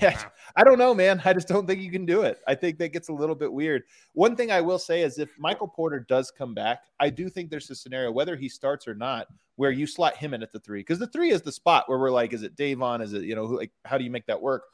[0.00, 1.20] I don't know, man.
[1.24, 2.40] I just don't think you can do it.
[2.46, 3.82] I think that gets a little bit weird.
[4.14, 7.50] One thing I will say is if Michael Porter does come back, I do think
[7.50, 10.60] there's a scenario, whether he starts or not, where you slot him in at the
[10.60, 10.80] three.
[10.80, 13.02] Because the three is the spot where we're like, is it Davon?
[13.02, 14.64] Is it, you know, like how do you make that work?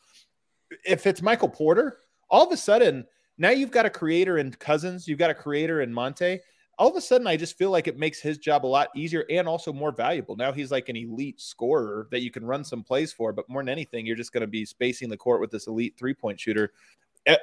[0.84, 1.98] If it's Michael Porter,
[2.30, 3.06] all of a sudden,
[3.38, 6.40] now you've got a creator in Cousins, you've got a creator in Monte
[6.78, 9.24] all of a sudden I just feel like it makes his job a lot easier
[9.30, 10.37] and also more valuable.
[10.37, 13.62] Now he's like an elite scorer that you can run some plays for, but more
[13.62, 16.40] than anything, you're just going to be spacing the court with this elite three point
[16.40, 16.72] shooter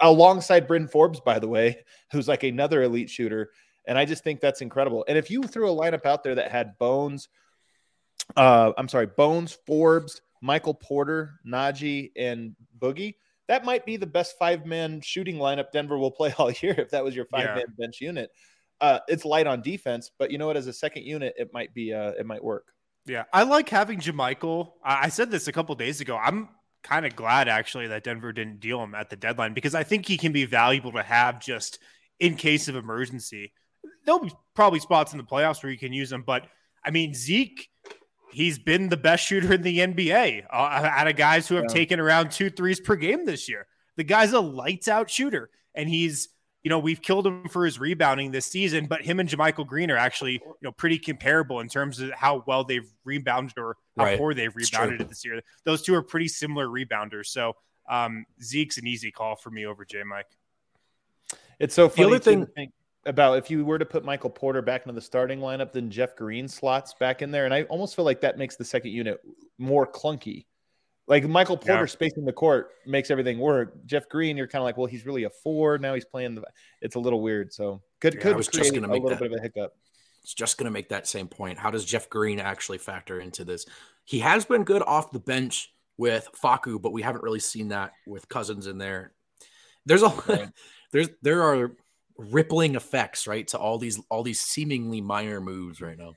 [0.01, 3.51] alongside Bryn Forbes, by the way, who's like another elite shooter.
[3.87, 5.05] And I just think that's incredible.
[5.07, 7.29] And if you threw a lineup out there that had Bones,
[8.35, 13.15] uh, I'm sorry, Bones, Forbes, Michael Porter, Nnaji, and Boogie,
[13.47, 16.91] that might be the best five man shooting lineup Denver will play all year if
[16.91, 17.73] that was your five man yeah.
[17.77, 18.31] bench unit
[18.81, 20.57] uh, it's light on defense, but you know what?
[20.57, 22.73] As a second unit, it might be uh, it might work.
[23.05, 24.73] Yeah, I like having JaMychal.
[24.83, 26.17] I said this a couple days ago.
[26.17, 26.49] I'm
[26.83, 30.07] kind of glad actually that Denver didn't deal him at the deadline because I think
[30.07, 31.79] he can be valuable to have just
[32.19, 33.53] in case of emergency.
[34.05, 36.47] There'll be probably spots in the playoffs where you can use him, but
[36.83, 37.69] I mean Zeke,
[38.31, 41.73] he's been the best shooter in the NBA uh, out of guys who have yeah.
[41.73, 43.67] taken around two threes per game this year.
[43.97, 46.29] The guy's a lights out shooter, and he's
[46.63, 49.89] you know, we've killed him for his rebounding this season, but him and JaMychal Green
[49.89, 54.05] are actually, you know, pretty comparable in terms of how well they've rebounded or how
[54.05, 54.17] right.
[54.17, 55.41] poor they've rebounded it this year.
[55.63, 57.27] Those two are pretty similar rebounders.
[57.27, 57.55] So
[57.89, 60.27] um, Zeke's an easy call for me over J Mike.
[61.59, 62.71] It's so funny the other thing think
[63.05, 66.15] about if you were to put Michael Porter back into the starting lineup, then Jeff
[66.15, 67.45] Green slots back in there.
[67.45, 69.19] And I almost feel like that makes the second unit
[69.57, 70.45] more clunky
[71.11, 71.85] like Michael Porter yeah.
[71.87, 73.85] spacing the court makes everything work.
[73.85, 75.77] Jeff Green, you're kind of like, well, he's really a four.
[75.77, 76.43] Now he's playing the.
[76.81, 77.51] It's a little weird.
[77.51, 79.37] So could yeah, could I was just going to make a little that, bit of
[79.37, 79.75] a hiccup.
[80.23, 81.57] It's just going to make that same point.
[81.57, 83.65] How does Jeff Green actually factor into this?
[84.05, 87.91] He has been good off the bench with Facu, but we haven't really seen that
[88.07, 89.11] with Cousins in there.
[89.85, 90.49] There's a right.
[90.93, 91.71] there's there are
[92.29, 96.13] rippling effects right to all these all these seemingly minor moves right now.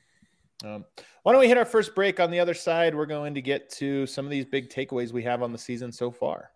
[0.65, 0.85] Um,
[1.23, 2.21] why don't we hit our first break?
[2.21, 5.23] On the other side, we're going to get to some of these big takeaways we
[5.25, 6.51] have on the season so far.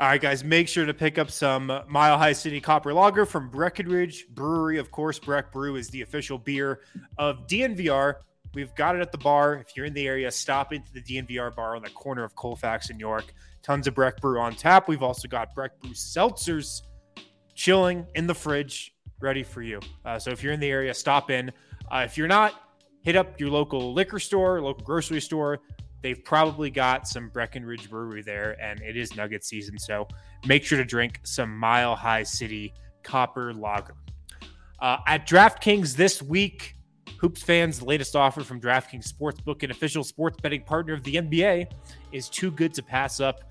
[0.00, 3.50] All right, guys, make sure to pick up some Mile High City Copper Lager from
[3.50, 4.78] Breckenridge Brewery.
[4.78, 6.80] Of course, Breck Brew is the official beer
[7.18, 8.14] of DNVR.
[8.54, 9.54] We've got it at the bar.
[9.54, 12.90] If you're in the area, stop into the DNVR bar on the corner of Colfax
[12.90, 13.32] and York.
[13.62, 14.88] Tons of Breck Brew on tap.
[14.88, 16.82] We've also got Breck Brew seltzers
[17.54, 19.80] chilling in the fridge, ready for you.
[20.04, 21.50] Uh, so if you're in the area, stop in.
[21.90, 22.54] Uh, if you're not,
[23.02, 25.58] hit up your local liquor store, local grocery store.
[26.02, 29.78] They've probably got some Breckenridge Brewery there, and it is Nugget season.
[29.78, 30.08] So
[30.46, 33.94] make sure to drink some Mile High City Copper Lager.
[34.80, 36.74] Uh, at DraftKings this week,
[37.20, 41.14] Hoops fans' the latest offer from DraftKings Sportsbook, an official sports betting partner of the
[41.14, 41.70] NBA,
[42.10, 43.44] is too good to pass up.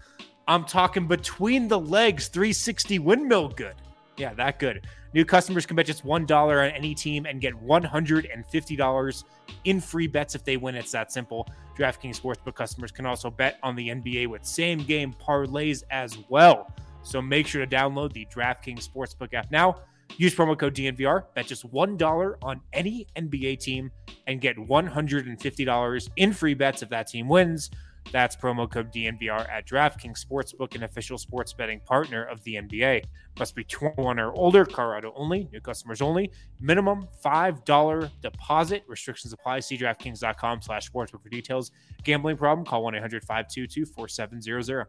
[0.46, 3.76] I'm talking between the legs 360 windmill good.
[4.17, 4.88] Yeah, that good.
[5.13, 9.24] New customers can bet just $1 on any team and get $150
[9.65, 10.76] in free bets if they win.
[10.76, 11.47] It's that simple.
[11.78, 16.71] DraftKings Sportsbook customers can also bet on the NBA with same game parlays as well.
[17.04, 19.82] So make sure to download the DraftKings Sportsbook app now.
[20.17, 23.89] Use promo code DNVR, bet just $1 on any NBA team,
[24.28, 27.71] and get $150 in free bets if that team wins.
[28.12, 33.06] That's promo code DNVR at DraftKings Sportsbook, an official sports betting partner of the NBA.
[33.40, 36.30] Must be 21 or older, Colorado only, new customers only.
[36.60, 38.84] Minimum $5 deposit.
[38.88, 39.62] Restrictions apply.
[39.62, 41.72] See DraftKings.com slash sportsbook for details.
[42.04, 42.66] Gambling problem?
[42.66, 44.86] Call 1-800-522-4700.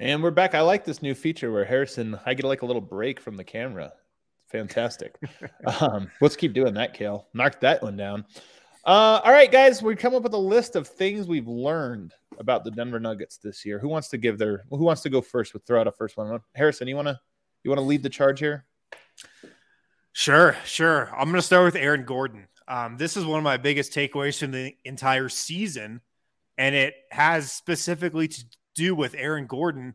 [0.00, 0.54] And we're back.
[0.54, 3.44] I like this new feature where Harrison, I get like a little break from the
[3.44, 3.92] camera.
[4.48, 5.14] Fantastic.
[5.80, 7.28] um, let's keep doing that, Kale.
[7.34, 8.24] Knock that one down.
[8.84, 12.64] Uh, all right, guys, we come up with a list of things we've learned about
[12.64, 13.78] the Denver Nuggets this year.
[13.78, 14.64] Who wants to give their?
[14.70, 15.52] Who wants to go first?
[15.52, 16.40] With throw out a first one.
[16.54, 17.20] Harrison, you wanna
[17.62, 18.64] you wanna lead the charge here?
[20.12, 21.10] Sure, sure.
[21.14, 22.48] I'm gonna start with Aaron Gordon.
[22.66, 26.00] Um, this is one of my biggest takeaways from the entire season,
[26.56, 29.94] and it has specifically to do with Aaron Gordon.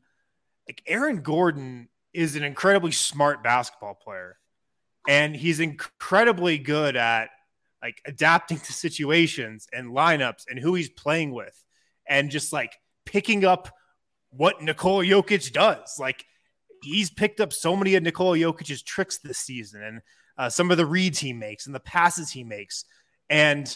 [0.69, 4.37] Like Aaron Gordon is an incredibly smart basketball player,
[5.07, 7.29] and he's incredibly good at
[7.81, 11.63] like adapting to situations and lineups and who he's playing with
[12.07, 12.73] and just like
[13.05, 13.69] picking up
[14.31, 15.97] what Nikola Jokic does.
[15.99, 16.25] Like
[16.83, 20.01] he's picked up so many of Nikola Jokic's tricks this season and
[20.37, 22.85] uh, some of the reads he makes and the passes he makes.
[23.29, 23.75] And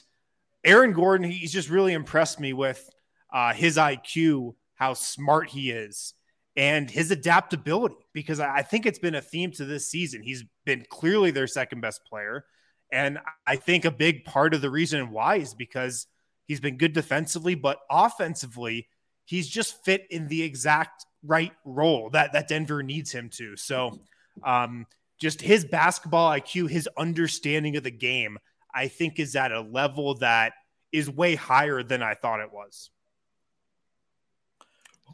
[0.63, 2.87] Aaron Gordon, he's just really impressed me with
[3.33, 6.13] uh, his IQ, how smart he is,
[6.55, 7.95] and his adaptability.
[8.13, 10.21] Because I think it's been a theme to this season.
[10.21, 12.45] He's been clearly their second best player.
[12.91, 16.07] And I think a big part of the reason why is because
[16.47, 18.87] he's been good defensively, but offensively,
[19.25, 23.55] he's just fit in the exact right role that, that Denver needs him to.
[23.55, 23.99] So,
[24.43, 24.87] um,
[25.19, 28.37] just his basketball IQ, his understanding of the game,
[28.73, 30.53] I think is at a level that
[30.91, 32.89] is way higher than I thought it was.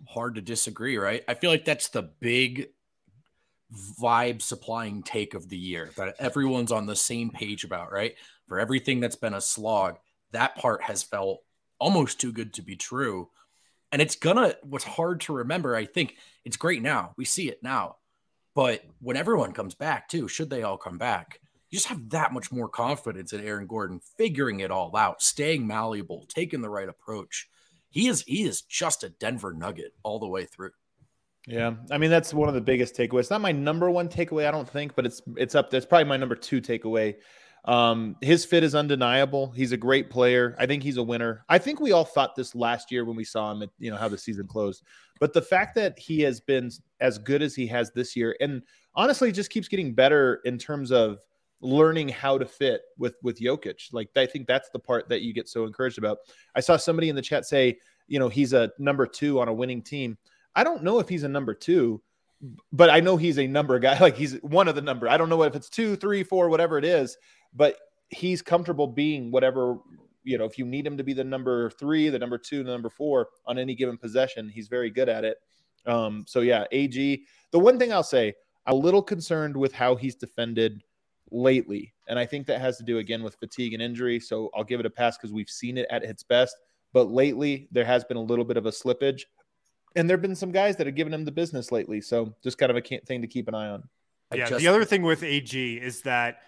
[0.07, 1.23] Hard to disagree, right?
[1.27, 2.69] I feel like that's the big
[3.73, 8.15] vibe supplying take of the year that everyone's on the same page about, right?
[8.47, 9.97] For everything that's been a slog,
[10.31, 11.41] that part has felt
[11.79, 13.29] almost too good to be true.
[13.91, 17.13] And it's gonna, what's hard to remember, I think it's great now.
[17.17, 17.97] We see it now.
[18.53, 22.31] But when everyone comes back, too, should they all come back, you just have that
[22.31, 26.87] much more confidence in Aaron Gordon figuring it all out, staying malleable, taking the right
[26.87, 27.49] approach.
[27.89, 30.71] He is he is just a Denver Nugget all the way through.
[31.47, 33.29] Yeah, I mean that's one of the biggest takeaways.
[33.29, 35.69] Not my number one takeaway, I don't think, but it's it's up.
[35.69, 37.15] That's probably my number two takeaway.
[37.65, 39.51] Um, his fit is undeniable.
[39.51, 40.55] He's a great player.
[40.59, 41.43] I think he's a winner.
[41.49, 43.63] I think we all thought this last year when we saw him.
[43.63, 44.83] At, you know how the season closed,
[45.19, 48.61] but the fact that he has been as good as he has this year, and
[48.95, 51.19] honestly, just keeps getting better in terms of
[51.61, 53.93] learning how to fit with with Jokic.
[53.93, 56.19] Like I think that's the part that you get so encouraged about.
[56.55, 57.77] I saw somebody in the chat say,
[58.07, 60.17] you know, he's a number two on a winning team.
[60.55, 62.01] I don't know if he's a number two,
[62.71, 63.97] but I know he's a number guy.
[63.99, 65.09] Like he's one of the number.
[65.09, 67.17] I don't know if it's two, three, four, whatever it is,
[67.53, 67.77] but
[68.09, 69.77] he's comfortable being whatever.
[70.23, 72.71] You know, if you need him to be the number three, the number two, the
[72.71, 75.37] number four on any given possession, he's very good at it.
[75.85, 77.23] Um, so yeah, AG.
[77.51, 78.33] The one thing I'll say,
[78.65, 80.83] I'm a little concerned with how he's defended
[81.31, 84.19] lately, and I think that has to do again with fatigue and injury.
[84.19, 86.55] So I'll give it a pass because we've seen it at its best.
[86.91, 89.23] But lately, there has been a little bit of a slippage
[89.95, 92.01] and there have been some guys that have given him the business lately.
[92.01, 93.83] So just kind of a thing to keep an eye on.
[94.33, 94.49] Yeah.
[94.49, 96.39] just- the other thing with AG is that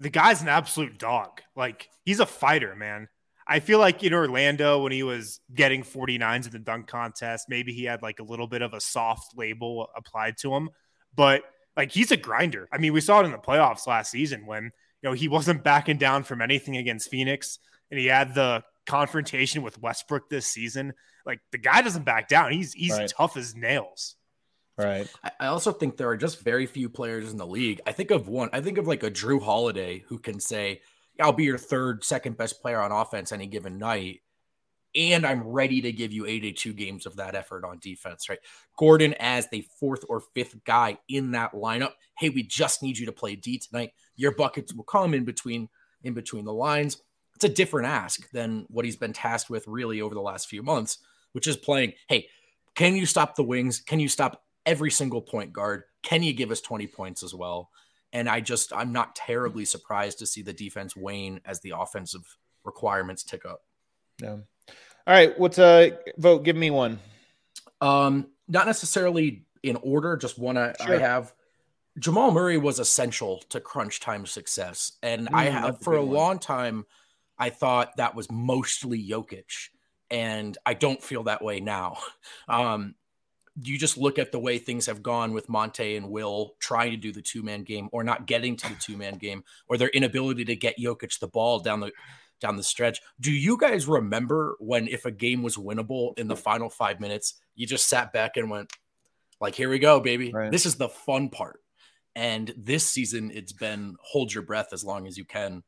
[0.00, 1.40] the guy's an absolute dog.
[1.56, 3.08] Like he's a fighter, man.
[3.46, 7.72] I feel like in Orlando when he was getting 49s in the dunk contest, maybe
[7.72, 10.68] he had like a little bit of a soft label applied to him,
[11.14, 11.42] but
[11.76, 12.68] like he's a grinder.
[12.70, 14.70] I mean, we saw it in the playoffs last season when, you
[15.08, 17.58] know, he wasn't backing down from anything against Phoenix
[17.90, 20.92] and he had the confrontation with Westbrook this season.
[21.28, 22.50] Like the guy doesn't back down.
[22.52, 23.12] He's he's Right.
[23.16, 24.16] tough as nails.
[24.76, 25.06] Right.
[25.22, 27.80] I- I also think there are just very few players in the league.
[27.86, 28.48] I think of one.
[28.52, 30.80] I think of like a Jrue Holiday who can say,
[31.20, 34.22] "I'll be your third, second best player on offense any given night."
[34.94, 38.38] And I'm ready to give you 82 games of that effort on defense, right?
[38.78, 41.92] Gordon as the fourth or fifth guy in that lineup.
[42.16, 43.92] Hey, we just need you to play D tonight.
[44.16, 45.68] Your buckets will come in between
[46.02, 47.02] in between the lines.
[47.34, 50.62] It's a different ask than what he's been tasked with really over the last few
[50.62, 50.98] months,
[51.32, 52.28] which is playing, hey,
[52.74, 53.80] can you stop the wings?
[53.80, 55.84] Can you stop every single point guard?
[56.02, 57.70] Can you give us 20 points as well?
[58.12, 62.36] And I just, I'm not terribly surprised to see the defense wane as the offensive
[62.64, 63.60] requirements tick up.
[64.22, 64.30] Yeah.
[64.30, 64.44] All
[65.06, 65.38] right.
[65.38, 66.44] What's a vote?
[66.44, 66.98] Give me one.
[67.80, 71.32] Um, not necessarily in order, just one I, I have.
[71.98, 74.92] Jamal Murray was essential to crunch time success.
[75.02, 76.14] And I Mm, have that's a for a one.
[76.14, 76.86] long time,
[77.38, 79.68] I thought that was mostly Jokic.
[80.10, 81.98] And I don't feel that way now.
[82.48, 82.94] Um,
[83.62, 86.96] you just look at the way things have gone with Monte and Will trying to
[86.96, 89.88] do the two man game or not getting to the two man game or their
[89.88, 91.92] inability to get Jokic the ball down the
[92.40, 93.00] down the stretch.
[93.20, 97.34] Do you guys remember when if a game was winnable in the final five minutes,
[97.54, 98.72] you just sat back and went,
[99.40, 100.32] like, here we go, baby.
[100.32, 100.50] Right.
[100.50, 101.60] This is the fun part.
[102.14, 105.62] And this season, it's been hold your breath as long as you can.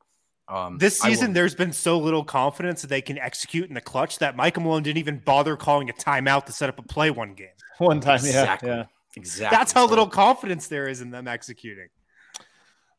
[0.50, 3.74] Um, This I will- season, there's been so little confidence that they can execute in
[3.74, 6.82] the clutch that Michael Malone didn't even bother calling a timeout to set up a
[6.82, 7.48] play one game.
[7.78, 8.84] One time, exactly, yeah, yeah.
[9.16, 9.56] exactly.
[9.56, 11.88] That's how So- little confidence there is in them executing.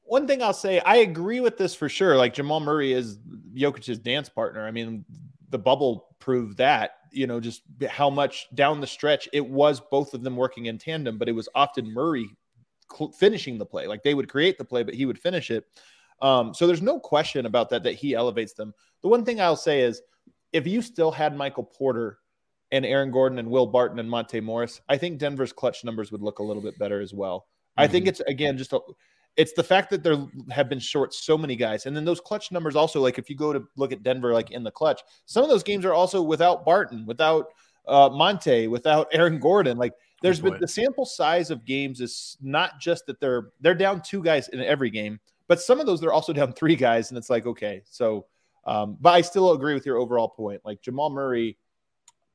[0.03, 2.17] One thing I'll say, I agree with this for sure.
[2.17, 3.17] Like Jamal Murray is
[3.53, 4.65] Jokic's dance partner.
[4.65, 5.05] I mean,
[5.49, 6.97] the bubble proved that.
[7.13, 10.77] You know, just how much down the stretch it was both of them working in
[10.77, 12.27] tandem, but it was often Murray
[12.91, 13.85] cl- finishing the play.
[13.87, 15.65] Like they would create the play, but he would finish it.
[16.21, 17.83] Um, so there's no question about that.
[17.83, 18.73] That he elevates them.
[19.01, 20.01] The one thing I'll say is,
[20.53, 22.19] if you still had Michael Porter
[22.71, 26.21] and Aaron Gordon and Will Barton and Monte Morris, I think Denver's clutch numbers would
[26.21, 27.47] look a little bit better as well.
[27.77, 28.79] I think it's again just a,
[29.37, 30.17] it's the fact that there
[30.49, 33.01] have been short so many guys, and then those clutch numbers also.
[33.01, 35.63] Like if you go to look at Denver, like in the clutch, some of those
[35.63, 37.47] games are also without Barton, without
[37.87, 39.77] uh, Monte, without Aaron Gordon.
[39.77, 40.61] Like there's Good been point.
[40.61, 44.59] the sample size of games is not just that they're they're down two guys in
[44.61, 45.19] every game,
[45.51, 48.25] but some of those they're also down three guys, and it's like okay, so.
[48.63, 50.61] Um, but I still agree with your overall point.
[50.63, 51.57] Like Jamal Murray,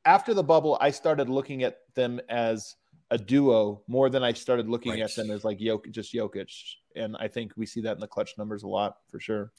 [0.04, 2.74] after the bubble, I started looking at them as
[3.10, 5.02] a duo more than I started looking Right.
[5.02, 6.52] at them as like Jokic, just Jokic.
[6.94, 9.52] And I think we see that in the clutch numbers a lot for sure.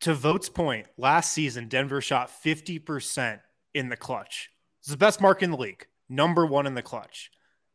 [0.00, 3.40] To Vogt's point, last season, Denver shot 50%
[3.74, 4.50] in the clutch.
[4.80, 7.30] It's the best mark in the league, number one in the clutch.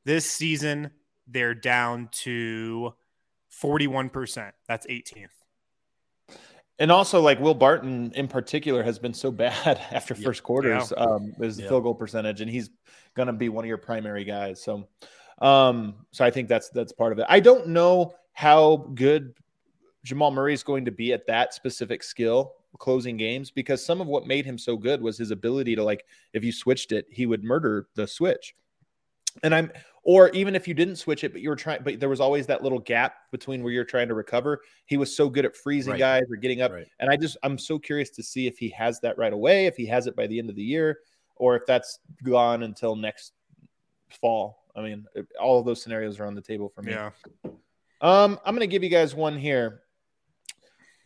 [0.06, 0.92] This season,
[1.28, 2.94] they're down to
[3.52, 4.52] 41%.
[4.68, 5.30] That's 18th.
[6.80, 10.24] And also, like Will Barton in particular has been so bad after Yeah.
[10.24, 10.92] first quarters.
[10.98, 11.68] Um, his Yeah.
[11.70, 12.70] field goal percentage, and he's
[13.14, 14.64] going to be one of your primary guys.
[14.64, 14.88] So,
[15.42, 17.26] um, so I think that's that's part of it.
[17.30, 19.36] I don't know how good
[20.04, 24.08] Jamal Murray is going to be at that specific skill closing games because some of
[24.08, 27.26] what made him so good was his ability to like if you switched it, he
[27.28, 28.56] would murder the switch.
[29.44, 29.72] And I'm
[30.04, 32.48] or even if you didn't switch it, but you were trying, but there was always
[32.48, 34.62] that little gap between where you're trying to recover.
[34.86, 36.00] He was so good at freezing Right.
[36.00, 36.72] guys or getting up.
[36.72, 36.88] Right.
[37.00, 39.78] And I just I'm so curious to see if he has that right away, if
[39.78, 41.00] he has it by the end of the year,
[41.36, 43.34] or if that's gone until next
[44.20, 44.64] fall.
[44.76, 45.06] I mean,
[45.40, 46.94] all of those scenarios are on the table for me.
[46.94, 47.12] Yeah.
[48.02, 49.82] Um, I'm going to give you guys one here.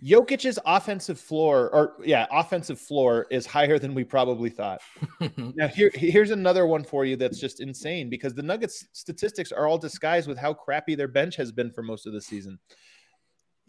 [0.04, 4.82] Jokic's offensive floor, or yeah, offensive floor is higher than we probably thought.
[5.38, 9.68] Now, here, here's another one for you that's just insane because the Nuggets statistics are
[9.68, 12.60] all disguised with how crappy their bench has been for most of the season.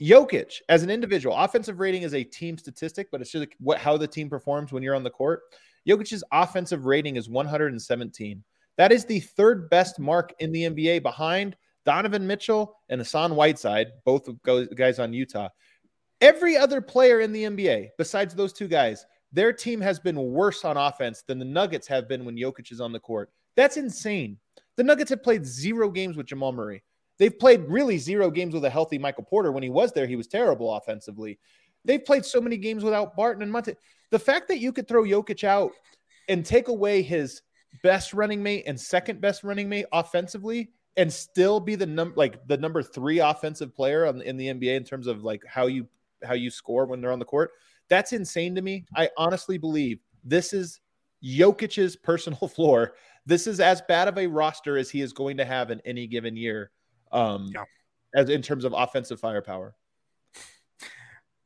[0.00, 3.96] Jokic, as an individual, offensive rating is a team statistic, but it's just what how
[3.96, 5.42] the team performs when you're on the court.
[5.88, 8.44] Jokic's offensive rating is 117.
[8.76, 13.92] That is the third best mark in the NBA behind Donovan Mitchell and Hassan Whiteside,
[14.04, 14.28] both
[14.74, 15.48] guys on Utah.
[16.20, 20.64] Every other player in the NBA, besides those two guys, their team has been worse
[20.64, 23.30] on offense than the Nuggets have been when Jokic is on the court.
[23.54, 24.38] That's insane.
[24.76, 26.82] The Nuggets have played zero games with Jamal Murray.
[27.18, 29.52] They've played really zero games with a healthy Michael Porter.
[29.52, 31.38] When he was there, he was terrible offensively.
[31.84, 33.74] They've played so many games without Barton and Monte.
[34.10, 35.72] The fact that you could throw Jokic out
[36.28, 37.42] and take away his
[37.82, 42.46] best running mate and second best running mate offensively and still be the number like
[42.46, 45.86] the number three offensive player on, in the NBA in terms of like how you
[46.24, 47.50] how you score when they're on the court.
[47.88, 48.84] That's insane to me.
[48.96, 50.80] I honestly believe this is
[51.24, 52.94] Jokic's personal floor.
[53.26, 56.06] This is as bad of a roster as he is going to have in any
[56.06, 56.70] given year,
[57.12, 57.64] um, Yeah.
[58.14, 59.74] as in terms of offensive firepower.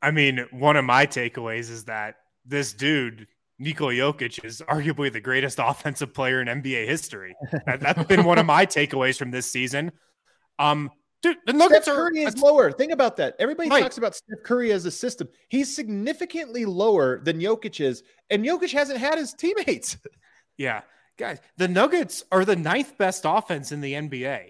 [0.01, 3.27] I mean, one of my takeaways is that this dude,
[3.59, 7.35] Nikola Jokic, is arguably the greatest offensive player in NBA history.
[7.65, 9.91] That, has been one of my takeaways from this season.
[10.57, 10.89] Um,
[11.21, 12.71] dude, the Nuggets Steph are Curry is lower.
[12.71, 13.35] Think about that.
[13.39, 13.81] Everybody Right.
[13.81, 15.27] talks about Steph Curry as a system.
[15.49, 19.97] He's significantly lower than Jokic is, and Jokic hasn't had his teammates.
[20.57, 20.81] Yeah,
[21.17, 24.49] guys, the Nuggets are the ninth best offense in the NBA.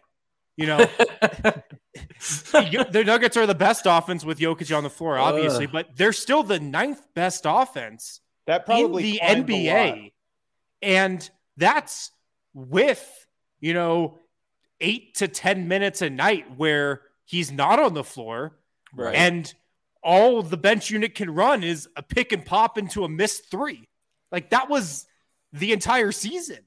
[0.57, 0.77] You know,
[2.51, 5.71] the Nuggets are the best offense with Jokic on the floor, obviously, Ugh.
[5.71, 9.95] but they're still the ninth best offense That probably in the climbed a lot.
[9.95, 10.11] NBA.
[10.81, 12.11] And that's
[12.53, 13.27] with,
[13.59, 14.19] you know,
[14.81, 18.57] eight to 10 minutes a night where he's not on the floor.
[18.93, 19.15] Right.
[19.15, 19.53] And
[20.03, 23.87] all the bench unit can run is a pick and pop into a missed three.
[24.31, 25.05] Like that was
[25.53, 26.59] the entire season.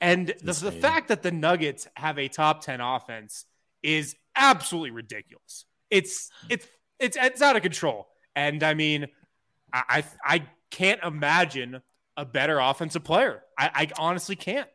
[0.00, 3.44] And the, the fact that the Nuggets have a top 10 offense
[3.82, 5.64] is absolutely ridiculous.
[5.90, 6.66] It's it's
[6.98, 8.08] it's it's out of control.
[8.34, 9.06] And I mean,
[9.72, 11.82] I I, I can't imagine
[12.16, 13.42] a better offensive player.
[13.58, 14.68] I, I honestly can't.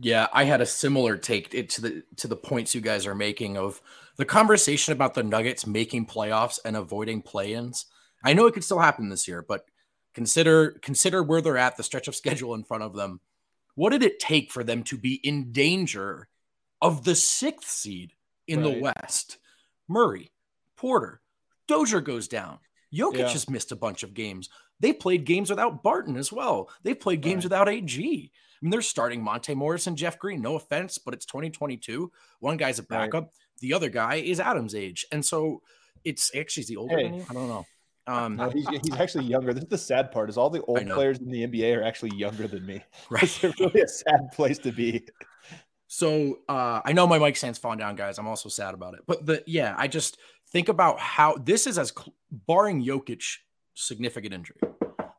[0.00, 3.56] Yeah, I had a similar take to the to the points you guys are making
[3.56, 3.80] of
[4.16, 7.86] the conversation about the Nuggets making playoffs and avoiding play-ins.
[8.24, 9.66] I know it could still happen this year, but
[10.12, 13.20] consider consider where they're at, the stretch of schedule in front of them.
[13.76, 16.28] What did it take for them to be in danger
[16.80, 18.12] of the sixth seed
[18.46, 18.74] in right.
[18.74, 19.38] the West?
[19.88, 20.32] Murray,
[20.76, 21.20] Porter,
[21.68, 22.58] Dozier goes down.
[22.92, 23.28] Jokic yeah.
[23.28, 24.48] has missed a bunch of games.
[24.84, 26.68] They played games without Barton as well.
[26.82, 27.44] They played games right.
[27.44, 27.98] without AG.
[27.98, 30.42] I mean, they're starting Monte Morris and Jeff Green.
[30.42, 32.12] No offense, but it's 2022.
[32.40, 33.24] One guy's a backup.
[33.24, 33.32] Right.
[33.60, 35.06] The other guy is Adam's age.
[35.10, 35.62] And so
[36.04, 37.04] it's actually is he older hey.
[37.04, 37.24] than you?
[37.30, 37.66] I don't know.
[38.06, 39.54] Um, no, he's, he's actually younger.
[39.54, 42.14] This is the sad part: is all the old players in the NBA are actually
[42.14, 42.84] younger than me.
[43.08, 45.08] Right, it's really a sad place to be.
[45.86, 48.18] So uh, I know my mic stands falling down, guys.
[48.18, 49.00] I'm also sad about it.
[49.06, 50.18] But the yeah, I just
[50.50, 51.90] think about how this is as
[52.30, 53.38] barring Jokic
[53.74, 54.60] significant injury.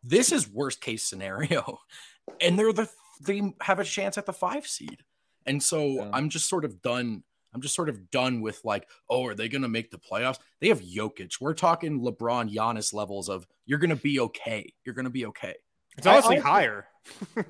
[0.04, 1.80] This is worst case scenario,
[2.42, 2.90] and they're the
[3.22, 5.04] they have a chance at the five seed,
[5.46, 6.10] and so yeah.
[6.14, 7.24] I'm just sort of done.
[7.54, 10.40] I'm just sort of done with like, oh, are they going to make the playoffs?
[10.60, 11.40] They have Jokic.
[11.40, 14.74] We're talking LeBron, Giannis levels of you're going to be okay.
[14.84, 15.56] You're going to be okay.
[15.98, 16.88] It's honestly I, higher.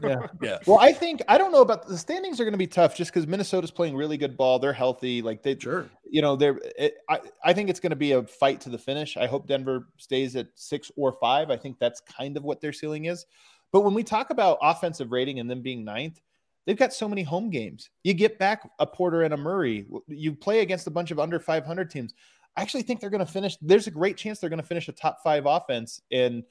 [0.03, 0.27] Yeah.
[0.41, 0.57] Yeah.
[0.65, 3.13] Well, I think I don't know about the standings are going to be tough just
[3.13, 4.59] because Minnesota's playing really good ball.
[4.59, 5.21] They're healthy.
[5.21, 5.89] Like they, sure.
[6.09, 6.59] You know, they're.
[6.77, 9.17] It, I I think it's going to be a fight to the finish.
[9.17, 11.49] I hope Denver stays at six or five.
[11.49, 13.25] I think that's kind of what their ceiling is.
[13.71, 16.21] But when we talk about offensive rating and them being ninth,
[16.65, 17.89] they've got so many home games.
[18.03, 19.85] You get back a Porter and a Murray.
[20.07, 22.13] You play against a bunch of under 500 teams.
[22.57, 23.57] I actually think they're going to finish.
[23.61, 26.43] There's a great chance they're going to finish a top five offense in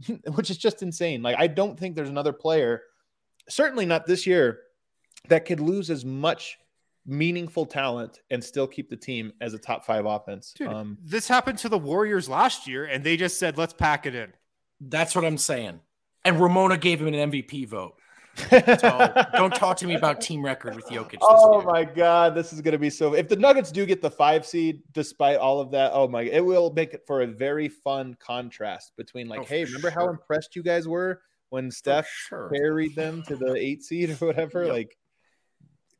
[0.34, 1.22] which is just insane.
[1.22, 2.82] Like I don't think there's another player,
[3.48, 4.60] certainly not this year,
[5.28, 6.58] that could lose as much
[7.06, 10.52] meaningful talent and still keep the team as a top five offense.
[10.56, 14.06] Dude, um, this happened to the Warriors last year, and they just said, "Let's pack
[14.06, 14.32] it in."
[14.80, 15.80] That's what I'm saying.
[16.24, 17.94] And Ramona gave him an MVP vote.
[18.36, 21.18] So don't talk to me about team record with Jokic.
[21.20, 21.66] oh year.
[21.66, 23.14] my god, this is going to be so.
[23.14, 26.44] If the Nuggets do get the five seed, despite all of that, oh my, it
[26.44, 30.00] will make it for a very fun contrast between like, oh, hey, remember sure.
[30.00, 31.20] how impressed you guys were
[31.50, 32.50] when Steph sure.
[32.50, 34.72] carried them to the eight seed or whatever, yep.
[34.72, 34.96] like.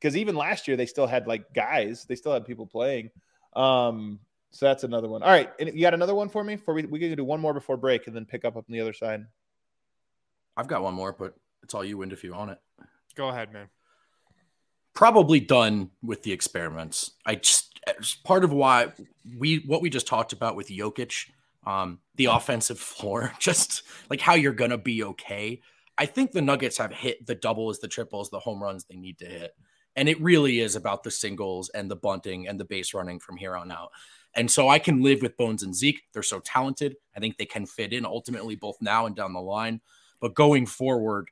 [0.01, 3.11] Because even last year they still had like guys, they still had people playing.
[3.55, 4.19] Um,
[4.51, 5.23] so that's another one.
[5.23, 6.57] All right, and you got another one for me?
[6.57, 8.73] For we we can do one more before break and then pick up up on
[8.73, 9.25] the other side.
[10.57, 12.59] I've got one more, but it's all you Wind if you want it.
[13.15, 13.69] Go ahead, man.
[14.95, 17.13] Probably done with the experiments.
[17.25, 17.73] I just
[18.25, 18.93] part of why
[19.39, 21.31] we what we just talked about with Jokic,
[21.67, 25.61] um, the offensive floor, just like how you're gonna be okay.
[25.99, 29.19] I think the Nuggets have hit the doubles, the triples, the home runs they need
[29.19, 29.53] to hit.
[29.95, 33.37] And it really is about the singles and the bunting and the base running from
[33.37, 33.91] here on out.
[34.35, 36.03] And so I can live with Bones and Zeke.
[36.13, 36.97] They're so talented.
[37.15, 39.83] I think they can fit in ultimately both now and down the line.
[40.21, 41.29] But going forward,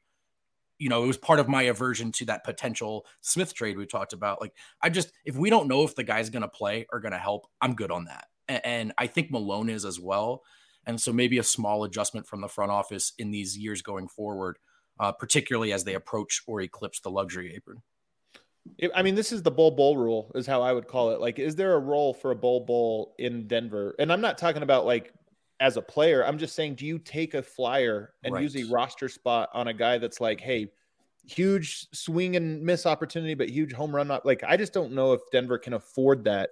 [0.81, 4.15] you know, it was part of my aversion to that potential Smith trade we talked
[4.15, 4.41] about.
[4.41, 7.13] Like, I just, if we don't know if the guy's going to play or going
[7.13, 8.25] to help, I'm good on that.
[8.49, 10.43] And, and, I think Malone is as well.
[10.87, 14.59] And so maybe a small adjustment from the front office in these years going forward,
[14.99, 17.83] uh, particularly as they approach or eclipse the luxury apron.
[18.95, 21.21] I mean, this is the Bol Bol rule, is how I would call it.
[21.21, 23.95] Like, is there a role for a Bol Bol in Denver?
[23.99, 25.13] And I'm not talking about like
[25.61, 26.27] as a player.
[26.27, 28.43] I'm just saying, do you take a flyer and right.
[28.43, 30.73] use a roster spot on a guy that's like, hey,
[31.25, 34.11] huge swing and miss opportunity, but huge home run?
[34.25, 36.51] Like, I just don't know if Denver can afford that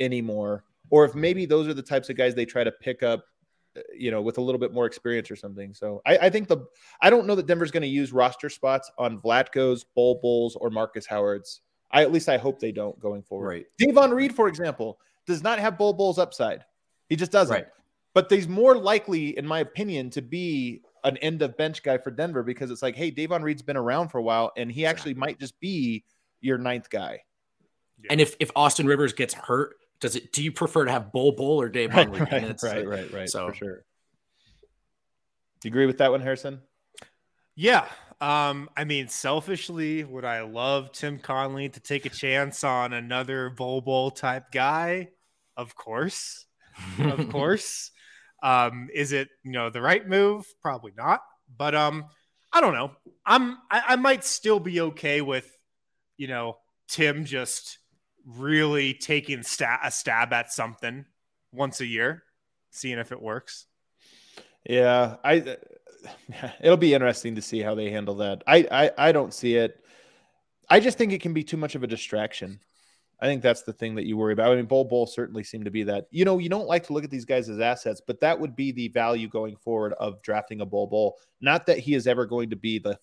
[0.00, 3.24] anymore, or if maybe those are the types of guys they try to pick up,
[3.76, 5.72] uh, you know, with a little bit more experience or something.
[5.72, 6.66] So I, I think the
[7.00, 10.68] I don't know that Denver's going to use roster spots on Vlatko's, Bol Bols, or
[10.70, 11.60] Marcus Howard's.
[11.92, 13.46] I at least I hope they don't going forward.
[13.46, 13.66] Right.
[13.78, 16.64] Davon Reed, for example, does not have Bol Bols upside.
[17.08, 17.54] He just doesn't.
[17.54, 17.66] Right
[18.18, 22.10] but he's more likely, in my opinion, to be an end of bench guy for
[22.10, 25.14] Denver because it's like, hey, Davon Reed's been around for a while, and he actually
[25.14, 26.02] might just be
[26.40, 27.20] your ninth guy.
[28.10, 30.32] And if if Austin Rivers gets hurt, does it?
[30.32, 32.22] Do you prefer to have Bol Bol or Davon Reed?
[32.22, 33.28] Right, right, right, right.
[33.28, 33.84] So for sure.
[35.60, 36.60] Do you agree with that one, Harrison?
[37.54, 37.86] Yeah.
[38.20, 43.50] Um, I mean, selfishly, would I love Tim Connelly to take a chance on another
[43.50, 45.10] Bol Bol type guy?
[45.56, 46.46] Of course.
[46.98, 47.92] of course.
[48.42, 50.46] Um, is it you know the right move?
[50.62, 51.20] Probably not.
[51.56, 52.06] But um,
[52.52, 52.92] I don't know.
[53.24, 55.50] I'm I, I might still be okay with
[56.16, 56.58] you know
[56.88, 57.78] Tim just
[58.26, 61.04] really taking sta- a stab at something
[61.52, 62.22] once a year,
[62.70, 63.66] seeing if it works.
[64.68, 65.56] Yeah, I.
[66.60, 68.44] It'll be interesting to see how they handle that.
[68.46, 69.82] I, I I don't see it.
[70.70, 72.60] I just think it can be too much of a distraction.
[73.20, 74.52] I think that's the thing that you worry about.
[74.52, 76.06] I mean, Bol Bol certainly seemed to be that.
[76.10, 78.54] You know, you don't like to look at these guys as assets, but that would
[78.54, 81.18] be the value going forward of drafting a Bol Bol.
[81.40, 82.98] Not that he is ever going to be the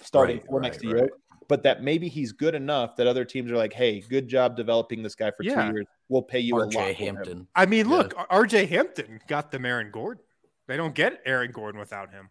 [0.00, 1.02] starting Right, four right, next to right.
[1.04, 1.08] you,
[1.48, 5.02] but that maybe he's good enough that other teams are like, "Hey, good job developing
[5.02, 5.66] this guy for Yeah.
[5.68, 5.86] two years.
[6.08, 7.48] We'll pay you a lot." RJ for him." Hampton.
[7.54, 7.96] I mean, Yeah.
[7.96, 10.22] look, RJ Hampton got them Aaron Gordon.
[10.66, 12.30] They don't get Aaron Gordon without him.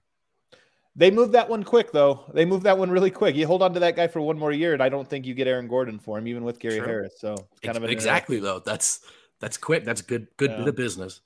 [0.98, 2.24] They moved that one quick, though.
[2.34, 3.36] They moved that one really quick.
[3.36, 5.34] You hold on to that guy for one more year, and I don't think you
[5.34, 6.88] get Aaron Gordon for him, even with Gary True.
[6.88, 7.16] Harris.
[7.20, 8.60] So it's kind of exactly though.
[8.60, 9.02] That's
[9.40, 9.84] that's quick.
[9.84, 10.28] That's good.
[10.38, 10.58] Good Yeah.
[10.60, 11.20] bit of business.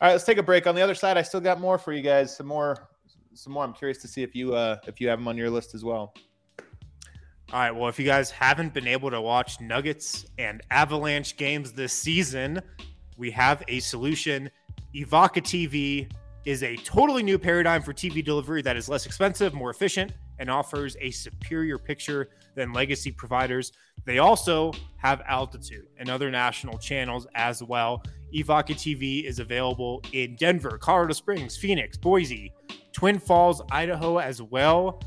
[0.00, 0.66] All right, let's take a break.
[0.66, 2.36] On the other side, I still got more for you guys.
[2.36, 2.88] Some more,
[3.32, 3.64] some more.
[3.64, 5.82] I'm curious to see if you uh if you have them on your list as
[5.84, 6.12] well.
[7.52, 7.70] All right.
[7.70, 12.60] Well, if you guys haven't been able to watch Nuggets and Avalanche games this season,
[13.16, 14.50] we have a solution.
[14.94, 16.10] Evoca TV
[16.44, 20.50] is a totally new paradigm for TV delivery that is less expensive, more efficient, and
[20.50, 23.72] offers a superior picture than legacy providers.
[24.04, 28.02] They also have altitude and other national channels as well.
[28.34, 32.52] Evoca TV is available in Denver, Colorado Springs, Phoenix, Boise,
[32.92, 35.00] Twin Falls, Idaho as well.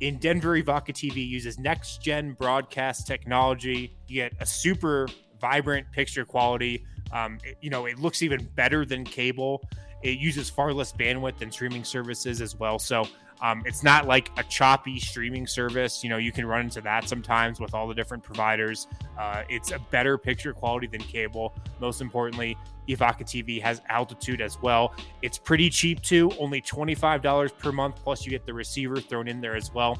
[0.00, 3.96] In Denver, Evoca TV uses next gen broadcast technology.
[4.08, 5.08] You get a super
[5.40, 6.84] vibrant picture quality.
[7.12, 9.62] Um, it- you know, it looks even better than cable.
[10.02, 12.78] It uses far less bandwidth than streaming services as well.
[12.78, 13.06] So
[13.42, 16.02] um, it's not like a choppy streaming service.
[16.02, 18.86] You know, you can run into that sometimes with all the different providers.
[19.18, 21.54] Uh, it's a better picture quality than cable.
[21.80, 22.56] Most importantly,
[22.88, 24.94] Evoca TV has altitude as well.
[25.22, 29.40] It's pretty cheap too, only $25 per month, plus you get the receiver thrown in
[29.40, 29.98] there as well.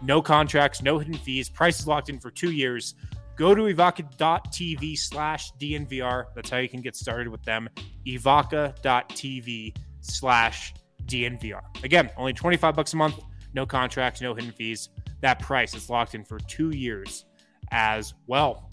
[0.00, 1.48] No contracts, no hidden fees.
[1.48, 2.94] Price is locked in for two years.
[3.38, 6.24] Go to evoca.tv slash DNVR.
[6.34, 7.68] That's how you can get started with them.
[8.04, 10.74] Evoca.tv slash
[11.04, 11.84] DNVR.
[11.84, 13.14] Again, only 25 bucks a month,
[13.54, 14.88] no contracts, no hidden fees.
[15.20, 17.26] That price is locked in for two years
[17.70, 18.70] as well.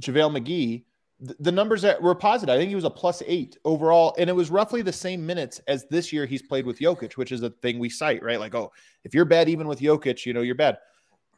[0.00, 0.84] JaVale McGee,
[1.26, 2.54] th- the numbers that were positive.
[2.54, 5.60] I think he was a plus eight overall, and it was roughly the same minutes
[5.68, 8.40] as this year he's played with Jokic, which is a thing we cite, right?
[8.40, 8.72] Like, oh,
[9.04, 10.78] if you're bad even with Jokic, you know you're bad.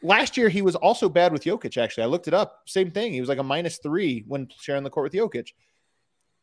[0.02, 1.76] Last year he was also bad with Jokic.
[1.76, 2.62] Actually, I looked it up.
[2.66, 3.12] Same thing.
[3.12, 5.52] He was like a minus three when sharing the court with Jokic.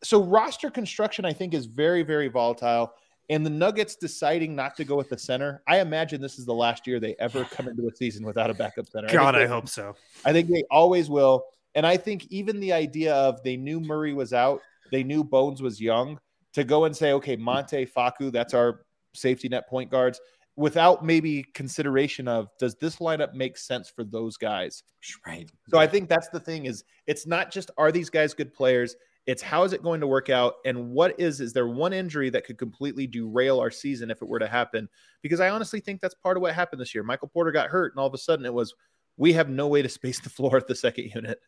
[0.03, 2.93] So roster construction, I think, is very, very volatile.
[3.29, 6.53] And the Nuggets deciding not to go with the center, I imagine this is the
[6.53, 9.07] last year they ever come into a season without a backup center.
[9.07, 9.95] God, I they- hope so.
[10.25, 11.45] I think they always will.
[11.75, 15.61] And I think even the idea of they knew Murray was out, they knew Bones
[15.61, 16.19] was young,
[16.53, 18.81] to go and say, okay, Monte Facu, that's our
[19.13, 20.19] safety net point guards,
[20.55, 24.83] without maybe consideration of does this lineup make sense for those guys?
[25.25, 25.49] Right.
[25.69, 28.95] So I think that's the thing is it's not just are these guys good players,
[29.25, 32.29] it's how is it going to work out and what is is there one injury
[32.29, 34.87] that could completely derail our season if it were to happen?
[35.21, 37.03] Because I honestly think that's part of what happened this year.
[37.03, 38.75] Michael Porter got hurt and all of a sudden it was
[39.17, 41.39] we have no way to space the floor at the second unit.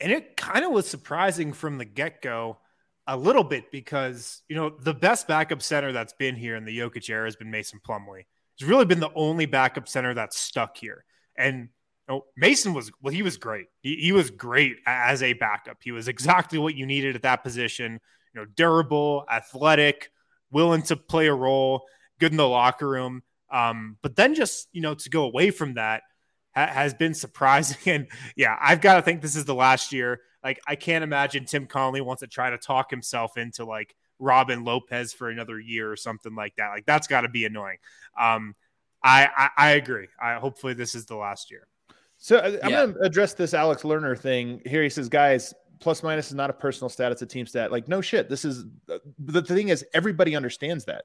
[0.00, 2.58] And it kind of was surprising from the get go
[3.06, 6.78] a little bit because, you know, the best backup center that's been here in the
[6.78, 8.24] Jokic era has been Mason Plumlee.
[8.56, 11.04] He's really been the only backup center that's stuck here.
[11.36, 11.68] And
[12.08, 13.66] you know, Mason was, well, he was great.
[13.80, 15.78] He, he was great as a backup.
[15.82, 18.00] He was exactly what you needed at that position.
[18.34, 20.10] You know, durable, athletic,
[20.50, 21.84] willing to play a role,
[22.20, 23.22] good in the locker room.
[23.50, 26.02] Um, but then just, you know, to go away from that,
[26.54, 27.76] ha- has been surprising.
[27.86, 30.20] And yeah, I've got to think this is the last year.
[30.44, 34.62] Like, I can't imagine Tim Connelly wants to try to talk himself into like Robin
[34.62, 36.68] Lopez for another year or something like that.
[36.68, 37.78] Like that's got to be annoying.
[38.20, 38.54] Um,
[39.02, 40.08] I, I, I agree.
[40.22, 41.66] I hopefully this is the last year.
[42.18, 42.84] So uh, I'm Yeah.
[42.86, 44.82] going to address this Alex Lerner thing here.
[44.82, 47.72] He says, guys, plus minus is not a personal stat; it's a team stat.
[47.72, 48.28] Like, no shit.
[48.28, 51.04] This is uh, the thing is everybody understands that.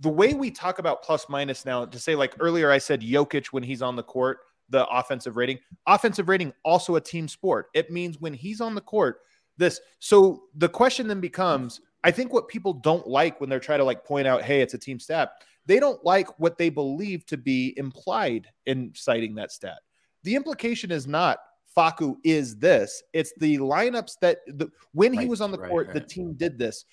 [0.00, 3.46] The way we talk about plus minus now to say like earlier, I said Jokic
[3.46, 4.38] when he's on the court,
[4.70, 7.66] the offensive rating, offensive rating also a team sport.
[7.74, 9.20] It means when he's on the court,
[9.56, 9.80] this.
[10.00, 13.84] So the question then becomes, I think what people don't like when they're trying to
[13.84, 15.32] like point out, hey, it's a team stat.
[15.66, 19.78] They don't like what they believe to be implied in citing that stat
[20.24, 21.38] the implication is not
[21.76, 23.02] Facu is this.
[23.12, 26.58] It's the lineups that the, when he was on the right, court, the team did
[26.58, 26.84] this.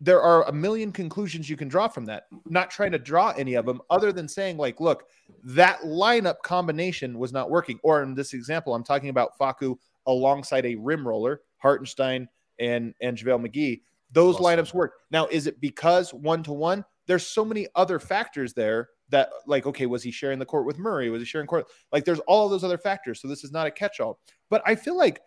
[0.00, 2.24] There are a million conclusions you can draw from that.
[2.44, 5.04] Not trying to draw any of them, other than saying, like, look,
[5.44, 7.78] that lineup combination was not working.
[7.82, 9.76] Or in this example, I'm talking about Facu
[10.06, 12.28] alongside a rim roller, Hartenstein
[12.60, 13.80] and and JaVale McGee.
[14.12, 14.44] Those Awesome.
[14.44, 14.94] lineups work.
[15.10, 16.84] Now, is it because one to one?
[17.06, 20.78] There's so many other factors there that, like, okay, was he sharing the court with
[20.78, 21.08] Murray?
[21.08, 21.66] Was he sharing court?
[21.92, 23.20] Like, there's all of those other factors.
[23.20, 24.18] So this is not a catch-all.
[24.50, 25.20] But I feel like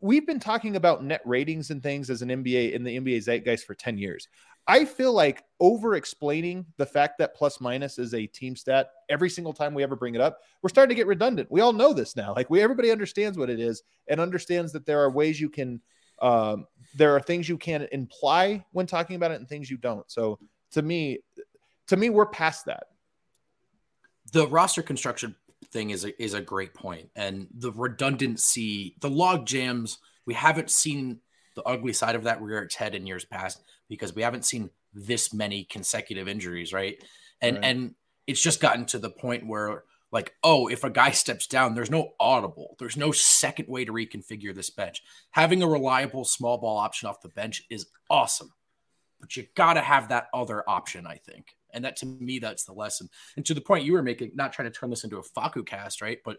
[0.00, 3.64] we've been talking about net ratings and things as an NBA in the NBA zeitgeist
[3.64, 4.28] for 10 years.
[4.68, 9.30] I feel like over explaining the fact that plus minus is a team stat every
[9.30, 11.50] single time we ever bring it up, we're starting to get redundant.
[11.50, 12.34] We all know this now.
[12.34, 15.80] Like we everybody understands what it is and understands that there are ways you can
[16.20, 20.10] um, there are things you can imply when talking about it and things you don't.
[20.10, 20.38] So
[20.72, 21.18] to me,
[21.88, 22.84] to me, we're past that.
[24.32, 25.36] the roster construction
[25.72, 27.10] thing is a, is a great point.
[27.16, 31.20] And the redundancy the log jams we haven't seen
[31.54, 34.70] the ugly side of that rear its head in years past because we haven't seen
[34.92, 37.02] this many consecutive injuries right?
[37.40, 37.64] And Right.
[37.64, 37.94] and
[38.26, 41.90] it's just gotten to the point where like oh if a guy steps down there's
[41.90, 42.76] no audible.
[42.78, 45.02] There's no second way to reconfigure this bench.
[45.30, 48.52] Having a reliable small ball option off the bench is awesome
[49.20, 52.64] but you got to have that other option i think and that to me that's
[52.64, 55.18] the lesson and to the point you were making, not trying to turn this into
[55.18, 56.18] a Facu cast, right?
[56.24, 56.38] But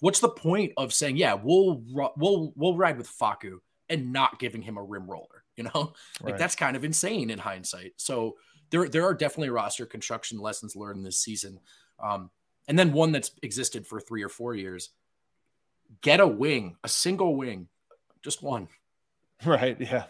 [0.00, 1.82] what's the point of saying, yeah, we'll
[2.16, 3.58] we'll we'll ride with Facu
[3.88, 5.44] and not giving him a rim roller?
[5.56, 5.72] You know,
[6.22, 6.38] like Right.
[6.38, 7.92] that's kind of insane in hindsight.
[7.96, 8.36] So
[8.70, 11.60] there there are definitely roster construction lessons learned this season,
[12.02, 12.30] um,
[12.68, 14.90] and then one that's existed for three or four years.
[16.00, 17.68] Get a wing, a single wing,
[18.22, 18.68] just one.
[19.44, 19.78] Right.
[19.78, 20.04] Yeah.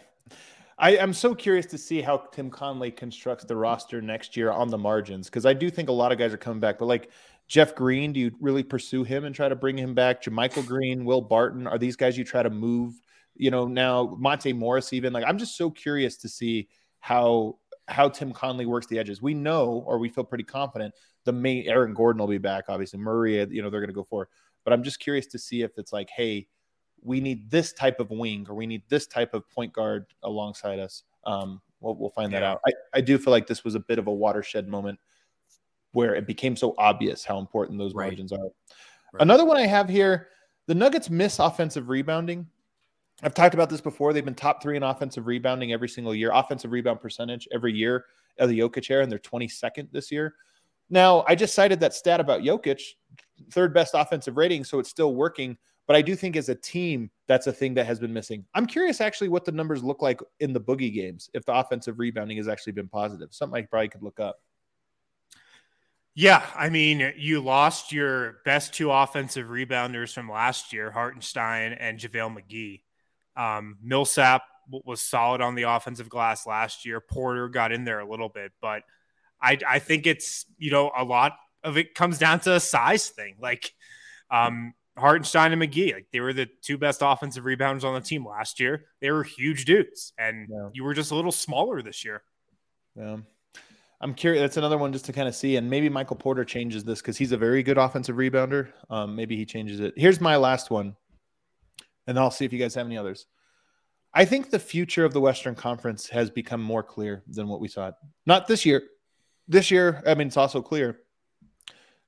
[0.77, 4.69] I, am so curious to see how Tim Connelly constructs the roster next year on
[4.69, 6.77] the margins because I do think a lot of guys are coming back.
[6.77, 7.09] But like
[7.47, 10.21] Jeff Green, do you really pursue him and try to bring him back?
[10.21, 12.93] JaMychal Green, Will Barton, are these guys you try to move?
[13.35, 16.67] You know, now Monte Morris, even like I'm just so curious to see
[16.99, 17.57] how
[17.87, 19.21] how Tim Connelly works the edges.
[19.21, 20.93] We know, or we feel pretty confident,
[21.25, 22.65] the main Aaron Gordon will be back.
[22.67, 24.27] Obviously, Murray, you know, they're going to go for.
[24.63, 26.47] But I'm just curious to see if it's like, hey,
[27.03, 30.79] we need this type of wing or we need this type of point guard alongside
[30.79, 31.03] us.
[31.25, 32.59] Um, we'll, we'll find that out.
[32.67, 34.99] I, I do feel like this was a bit of a watershed moment
[35.91, 38.07] where it became so obvious how important those Right.
[38.07, 38.37] margins are.
[38.39, 39.21] Right.
[39.21, 40.29] Another one I have here
[40.67, 42.45] the Nuggets miss offensive rebounding.
[43.23, 44.13] I've talked about this before.
[44.13, 48.05] They've been top three in offensive rebounding every single year, offensive rebound percentage every year
[48.37, 50.35] of the Jokic era, and they're 22nd this year.
[50.89, 52.81] Now, I just cited that stat about Jokic,
[53.51, 55.57] third best offensive rating, so it's still working.
[55.87, 58.45] But I do think as a team, that's a thing that has been missing.
[58.53, 61.97] I'm curious actually what the numbers look like in the boogie games if the offensive
[61.97, 63.33] rebounding has actually been positive.
[63.33, 64.41] Something I probably could look up.
[66.13, 71.99] Yeah, I mean, you lost your best two offensive rebounders from last year, Hartenstein and
[71.99, 72.81] JaVale McGee.
[73.35, 76.99] Um, Millsap was solid on the offensive glass last year.
[76.99, 78.81] Porter got in there a little bit, but
[79.39, 83.09] I, I think it's, you know, a lot of it comes down to a size
[83.09, 83.35] thing.
[83.39, 83.71] Like
[84.31, 88.25] um, Hartenstein and McGee, like they were the two best offensive rebounders on the team
[88.27, 88.85] last year.
[88.99, 90.69] They were huge dudes, and Yeah.
[90.73, 92.23] you were just a little smaller this year.
[92.95, 93.17] Yeah.
[93.99, 94.41] I'm curious.
[94.41, 95.55] That's another one just to kind of see.
[95.55, 98.71] And maybe Michael Porter changes this because he's a very good offensive rebounder.
[98.91, 99.93] Um, maybe he changes it.
[99.97, 100.95] Here's my last one.
[102.05, 103.25] And I'll see if you guys have any others.
[104.13, 107.67] I think the future of the Western Conference has become more clear than what we
[107.67, 107.91] saw.
[108.25, 108.83] Not this year.
[109.47, 110.99] This year, I mean, it's also clear.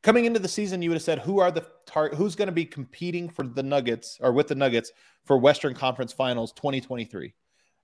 [0.02, 2.54] Coming into the season, you would have said who are the tar- who's going to
[2.54, 4.92] be competing for the Nuggets or with the Nuggets
[5.26, 7.34] for Western Conference Finals 2023.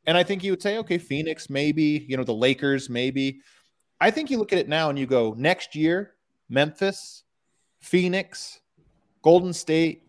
[0.08, 3.42] And I think you would say, okay, Phoenix, maybe, you know, the Lakers, maybe.
[4.00, 6.14] I think you look at it now and you go, next year,
[6.48, 7.24] Memphis,
[7.80, 8.60] Phoenix,
[9.22, 10.04] Golden State,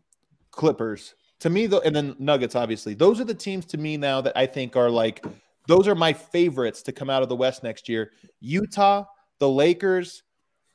[0.51, 1.15] Clippers.
[1.41, 2.95] To me, though, and then Nuggets, obviously.
[2.95, 5.25] Those are the teams to me now that I think are like,
[5.67, 8.13] those are my favorites to come out of the West next year.
[8.41, 9.05] Utah,
[9.39, 10.23] the Lakers,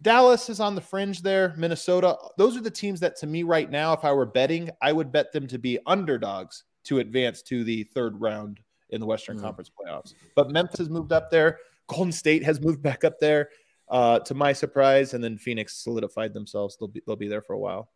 [0.02, 2.18] Dallas is on the fringe there, Minnesota.
[2.38, 5.12] Those are the teams that to me right now, if I were betting, I would
[5.12, 9.42] bet them to be underdogs to advance to the third round in the Western Mhm.
[9.42, 10.14] Conference playoffs.
[10.36, 11.60] But Memphis has moved up there.
[11.88, 13.50] Golden State has moved back up there,
[13.90, 16.78] uh, to my surprise, and then Phoenix solidified themselves.
[16.78, 17.92] They'll be they'll be there for a while.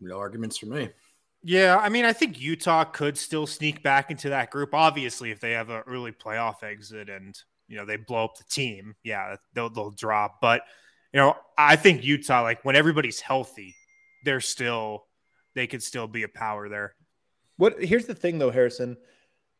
[0.00, 0.90] No arguments for me.
[1.44, 4.74] Yeah, I mean, I think Utah could still sneak back into that group.
[4.74, 8.44] Obviously, if they have an early playoff exit and you know they blow up the
[8.44, 10.40] team, yeah, they'll they'll drop.
[10.40, 10.62] But
[11.12, 13.74] you know, I think Utah, like when everybody's healthy,
[14.24, 15.04] they're still
[15.54, 16.94] they could still be a power there.
[17.56, 18.96] What here's the thing though, Harrison.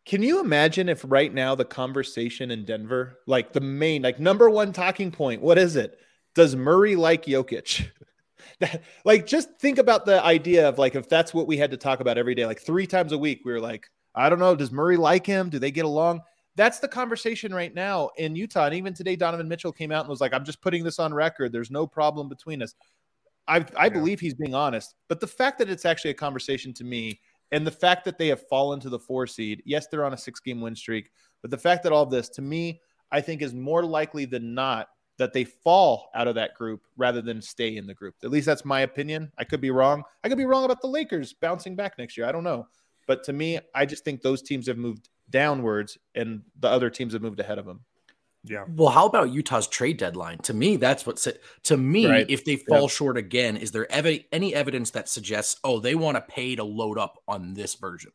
[0.04, 4.50] Can you imagine if right now the conversation in Denver, like the main, like number
[4.50, 5.96] one talking point, what is it?
[6.34, 7.88] Does Murray like Jokic?
[8.60, 11.76] that, like, just think about the idea of like if that's what we had to
[11.76, 14.56] talk about every day, like three times a week, we were like, I don't know,
[14.56, 15.50] does Murray like him?
[15.50, 16.22] Do they get along?
[16.54, 18.66] That's the conversation right now in Utah.
[18.66, 21.14] And even today, Donovan Mitchell came out and was like, I'm just putting this on
[21.14, 21.52] record.
[21.52, 22.74] There's no problem between us.
[23.48, 24.94] I, I believe he's being honest.
[25.08, 28.28] But the fact that it's actually a conversation to me and the fact that they
[28.28, 31.50] have fallen to the four seed, yes, they're on a six game win streak, but
[31.50, 32.80] the fact that all of this, to me,
[33.10, 34.88] I think is more likely than not
[35.18, 38.14] that they fall out of that group rather than stay in the group.
[38.24, 39.30] At least that's my opinion.
[39.38, 40.02] I could be wrong.
[40.24, 42.26] I could be wrong about the Lakers bouncing back next year.
[42.26, 42.66] I don't know.
[43.06, 47.14] But to me, I just think those teams have moved downwards and the other teams
[47.14, 47.80] have moved ahead of them.
[48.44, 48.64] Yeah.
[48.68, 50.38] Well, how about Utah's trade deadline?
[50.38, 51.24] To me, that's what
[51.64, 52.26] to me, Right.
[52.28, 52.90] if they fall Yep.
[52.90, 56.64] short again, is there ev- any evidence that suggests, oh, they want to pay to
[56.64, 58.10] load up on this version?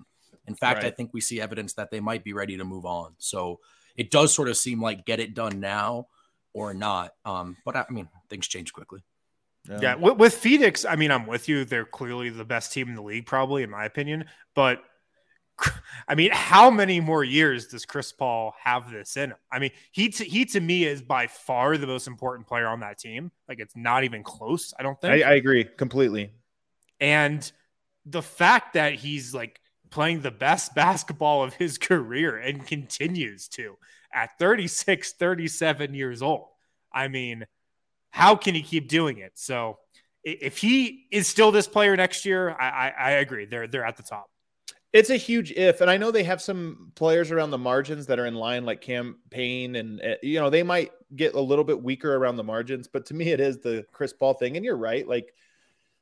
[0.45, 3.15] In fact, I think we see evidence that they might be ready to move on.
[3.17, 3.59] So
[3.95, 6.07] it does sort of seem like get it done now
[6.53, 7.13] or not.
[7.25, 9.03] Um, but I, I mean, things change quickly.
[9.81, 11.65] Yeah, with, with Phoenix, I mean, I'm with you.
[11.65, 14.25] They're clearly the best team in the league, probably in my opinion.
[14.55, 14.81] But
[16.07, 19.37] I mean, how many more years does Chris Paul have this in him?
[19.51, 22.79] I mean, he to, he to me is by far the most important player on
[22.81, 23.31] that team.
[23.49, 24.73] Like, it's not even close.
[24.79, 25.23] I don't think.
[25.23, 26.31] I, I agree completely.
[26.99, 27.49] and
[28.05, 33.77] the fact that he's like playing the best basketball of his career and continues to
[34.13, 36.47] at 36, 37 years old.
[36.91, 37.45] I mean,
[38.11, 39.33] how can he keep doing it?
[39.35, 39.79] So
[40.23, 43.45] if he is still this player next year, I, I, I agree.
[43.45, 44.29] They're they're at the top.
[44.97, 48.17] It's a huge if, and I know they have some players around the margins that
[48.17, 51.63] are in line, like Cam Payne, and uh, you know they might get a little
[51.63, 52.87] bit weaker around the margins.
[52.87, 55.07] But to me, it is the Chris Paul thing, and you're right.
[55.07, 55.35] Like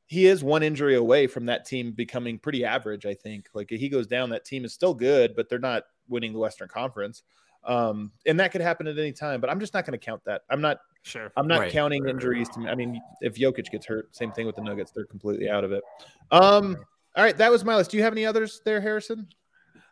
[0.06, 3.06] he is one injury away from that team becoming pretty average.
[3.06, 3.50] I think.
[3.54, 6.40] Like if he goes down, that team is still good, but they're not winning the
[6.40, 7.24] Western Conference,
[7.66, 9.42] um, and that could happen at any time.
[9.42, 10.44] But I'm just not going to count that.
[10.50, 10.78] I'm not.
[11.02, 11.34] Sure.
[11.36, 11.72] I'm not Right.
[11.72, 12.48] counting injuries.
[12.48, 12.70] To me.
[12.70, 14.92] I mean, if Jokic gets hurt, same thing with the Nuggets.
[14.92, 15.84] They're completely out of it.
[16.32, 16.78] Um.
[17.16, 17.92] All right, that was my list.
[17.92, 19.28] Do you have any others there, Harrison?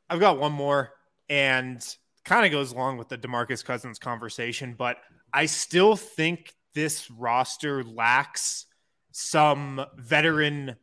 [0.10, 0.92] I've got one more
[1.30, 1.84] and
[2.26, 4.98] kind of goes along with the DeMarcus Cousins conversation, but
[5.32, 8.66] I still think this roster lacks
[9.12, 10.76] some veteran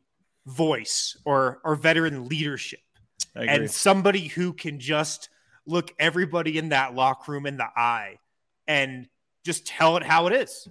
[0.46, 2.80] voice or or veteran leadership
[3.34, 5.28] and somebody who can just
[5.66, 8.18] look everybody in that locker room in the eye
[8.66, 9.06] and
[9.44, 10.66] just tell it how it is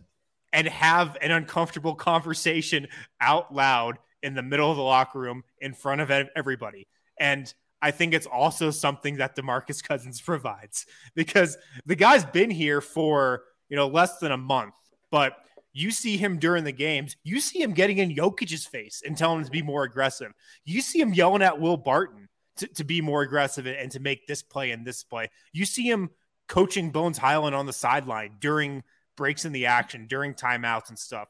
[0.51, 2.87] and have an uncomfortable conversation
[3.21, 6.87] out loud in the middle of the locker room in front of everybody.
[7.19, 12.81] And I think it's also something that DeMarcus Cousins provides because the guy's been here
[12.81, 14.73] for, you know, less than a month,
[15.11, 15.37] but
[15.71, 19.39] you see him during the games, you see him getting in Jokic's face and telling
[19.39, 20.33] him to be more aggressive.
[20.65, 24.27] You see him yelling at Will Barton to, to be more aggressive and to make
[24.27, 25.29] this play and this play.
[25.53, 26.09] You see him
[26.47, 28.83] coaching Bones Hyland on the sideline during
[29.15, 31.27] breaks in the action, during timeouts and stuff.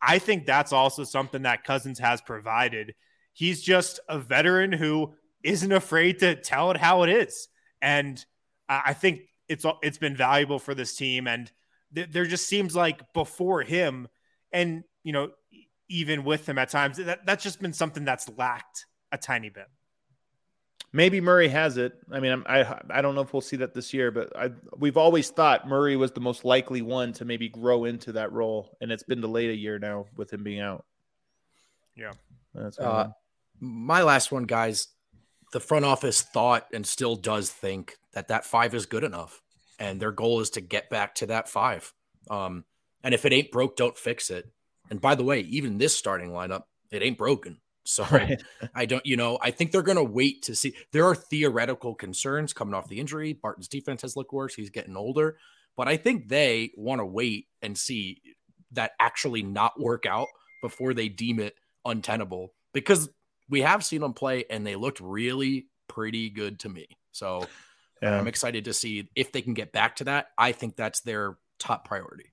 [0.00, 2.94] I think that's also something that Cousins has provided.
[3.32, 7.48] He's just a veteran who isn't afraid to tell it how it is,
[7.80, 8.24] and
[8.68, 11.26] I think it's it's been valuable for this team.
[11.26, 11.50] And
[11.94, 14.08] th- there just seems like before him,
[14.52, 15.30] and you know,
[15.88, 19.66] even with him at times, that that's just been something that's lacked a tiny bit.
[20.96, 21.92] Maybe Murray has it.
[22.10, 24.50] I mean, I'm, I I don't know if we'll see that this year, but I
[24.78, 28.74] we've always thought Murray was the most likely one to maybe grow into that role,
[28.80, 30.86] and it's been delayed a year now with him being out.
[31.94, 32.12] Yeah.
[32.54, 33.10] That's Uh,
[33.60, 34.88] my last one, guys.
[35.52, 39.42] The front office thought and still does think that that five is good enough,
[39.78, 41.92] and their goal is to get back to that five.
[42.30, 42.64] Um,
[43.04, 44.50] and if it ain't broke, don't fix it.
[44.88, 47.58] And by the way, even this starting lineup, it ain't broken.
[47.88, 48.42] So Right.
[48.74, 50.74] I don't, you know, I think they're going to wait to see.
[50.92, 53.32] There are theoretical concerns coming off the injury.
[53.32, 54.54] Barton's defense has looked worse.
[54.54, 55.38] He's getting older,
[55.76, 58.20] but I think they want to wait and see
[58.72, 60.28] that actually not work out
[60.62, 63.08] before they deem it untenable because
[63.48, 66.86] we have seen them play and they looked really pretty good to me.
[67.12, 67.46] So
[68.02, 68.18] Yeah.
[68.18, 70.26] I'm excited to see if they can get back to that.
[70.36, 72.32] I think that's their top priority.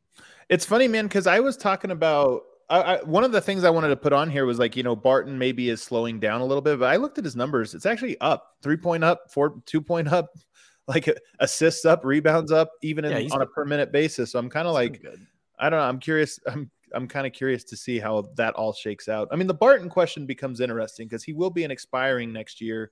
[0.50, 3.70] It's funny, man, because I was talking about I, I, one of the things I
[3.70, 6.46] wanted to put on here was like, you know, Barton maybe is slowing down a
[6.46, 7.74] little bit, but I looked at his numbers.
[7.74, 10.30] It's actually up three point up, four, two point up,
[10.88, 11.10] like
[11.40, 14.32] assists up, rebounds up, even in, Yeah, on a per minute basis.
[14.32, 15.26] So I'm kind of like, good.
[15.60, 15.86] I don't know.
[15.86, 16.40] I'm curious.
[16.48, 19.28] I'm I'm kind of curious to see how that all shakes out.
[19.32, 22.92] I mean, the Barton question becomes interesting because he will be an expiring next year.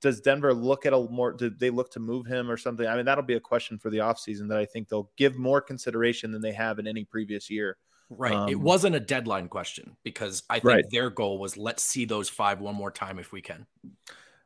[0.00, 1.32] Does Denver look at a more?
[1.32, 2.86] Do they look to move him or something?
[2.86, 5.60] I mean, that'll be a question for the offseason that I think they'll give more
[5.60, 7.76] consideration than they have in any previous year.
[8.18, 8.48] Right.
[8.50, 10.84] it Um, wasn't a deadline question because I think Right.
[10.90, 13.66] their goal was let's see those five one more time if we can.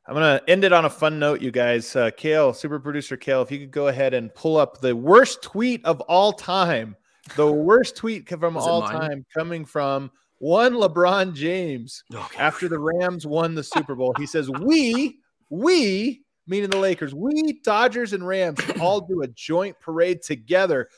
[0.09, 1.97] I'm gonna end it on a fun note, you guys.
[1.97, 5.43] Uh, Kale, super producer Kale, if you could go ahead and pull up the worst
[5.43, 6.95] tweet of all time,
[7.35, 8.93] the worst tweet from all mine?
[9.01, 12.39] time, coming from one LeBron James Okay.
[12.39, 14.15] after the Rams won the Super Bowl.
[14.17, 15.19] He says, "We,
[15.51, 20.89] we, meaning the Lakers, we Dodgers and Rams all do a joint parade together."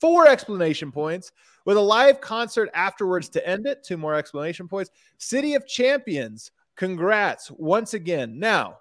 [0.00, 1.32] Four explanation points
[1.66, 3.84] with a live concert afterwards to end it.
[3.84, 4.90] Two more explanation points.
[5.18, 6.52] City of Champions.
[6.76, 8.38] Congrats once again.
[8.38, 8.78] Now,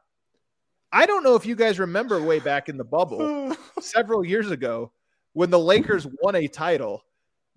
[0.93, 4.91] I don't know if you guys remember way back in the bubble several years ago
[5.33, 7.03] when the Lakers won a title.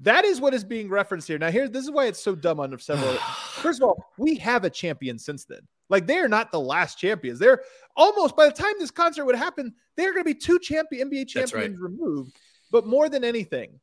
[0.00, 1.38] That is what is being referenced here.
[1.38, 3.14] Now, here, this is why it's so dumb on several.
[3.52, 5.60] First of all, we have a champion since then.
[5.90, 7.38] Like they are not the last champions.
[7.38, 7.62] They're
[7.96, 11.32] almost by the time this concert would happen, they're going to be two champion NBA
[11.32, 11.62] That's right.
[11.62, 12.38] champions removed.
[12.70, 13.80] But more than anything,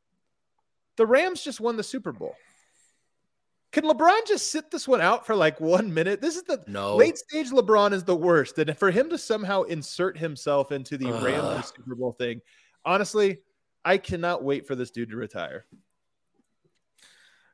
[0.96, 2.34] the Rams just won the Super Bowl.
[3.72, 6.20] Can LeBron just sit this one out for like one minute?
[6.22, 6.96] This is the No.
[6.96, 8.58] late stage LeBron is the worst.
[8.58, 12.40] And for him to somehow insert himself into the Rams Super Bowl thing,
[12.84, 13.38] honestly,
[13.84, 15.66] I cannot wait for this dude to retire.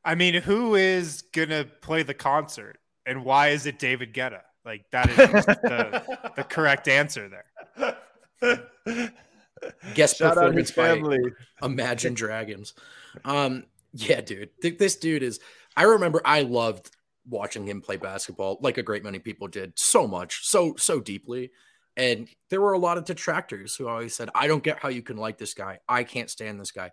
[0.05, 4.41] I mean, who is gonna play the concert, and why is it David Guetta?
[4.65, 5.17] Like that is
[5.47, 7.97] the, the correct answer there.
[9.95, 11.21] Guest Shout out performance by family.
[11.63, 12.75] Imagine Dragons.
[13.25, 14.51] Um, yeah, dude.
[14.61, 15.41] Th- this dude is.
[15.77, 16.91] I remember I loved
[17.29, 21.51] watching him play basketball, like a great many people did, so much, so so deeply.
[21.97, 25.03] And there were a lot of detractors who always said, "I don't get how you
[25.03, 25.79] can like this guy.
[25.89, 26.91] I can't stand this guy."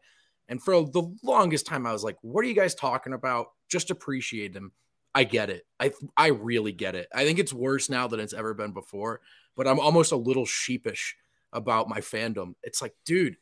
[0.47, 3.47] And for the longest time, I was like, "What are you guys talking about?
[3.69, 4.71] Just appreciate him."
[5.15, 5.65] I get it.
[5.79, 7.07] I I really get it.
[7.13, 9.21] I think it's worse now than it's ever been before.
[9.55, 11.15] But I'm almost a little sheepish
[11.53, 12.53] about my fandom.
[12.63, 13.37] It's like, dude,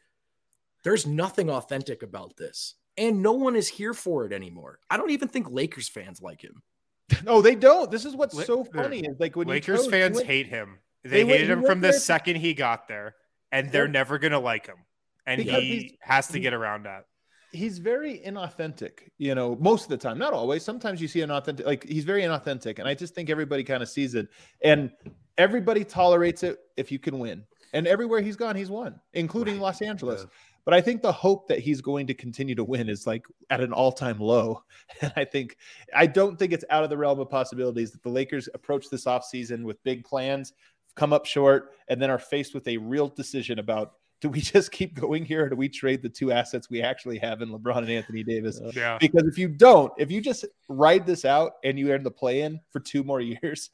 [0.84, 2.76] there's nothing authentic about this.
[2.97, 4.80] And no one is here for it anymore.
[4.89, 6.62] I don't even think Lakers fans like him.
[7.24, 7.89] No, they don't.
[7.91, 10.80] This is what's La- so funny is like when Lakers chose- fans when- hate him.
[11.03, 13.16] they They, hated he him from the there- second he got there,
[13.51, 13.91] and they're Yep.
[13.91, 14.78] never gonna like him.
[15.26, 17.05] And Because he has to he- get around that.
[17.53, 20.64] he's very inauthentic, you know, most of the time, not always.
[20.64, 22.78] Sometimes you see an authentic, like he's very inauthentic.
[22.80, 24.28] And I just think everybody kind of sees it.
[24.62, 24.91] And
[25.38, 27.45] everybody tolerates it if you can win.
[27.78, 30.25] And everywhere he's gone, he's won, including Los Angeles.
[30.65, 33.61] But I think the hope that he's going to continue to win is like at
[33.61, 34.63] an all time low.
[35.01, 35.57] And I think,
[35.95, 39.05] I don't think it's out of the realm of possibilities that the Lakers approach this
[39.05, 40.53] offseason with big plans,
[40.95, 44.71] come up short, and then are faced with a real decision about do we just
[44.71, 47.78] keep going here or do we trade the two assets we actually have in LeBron
[47.78, 48.59] and Anthony Davis?
[48.73, 48.97] Yeah.
[48.99, 52.41] Because if you don't, if you just ride this out and you end the play
[52.41, 53.69] in for two more years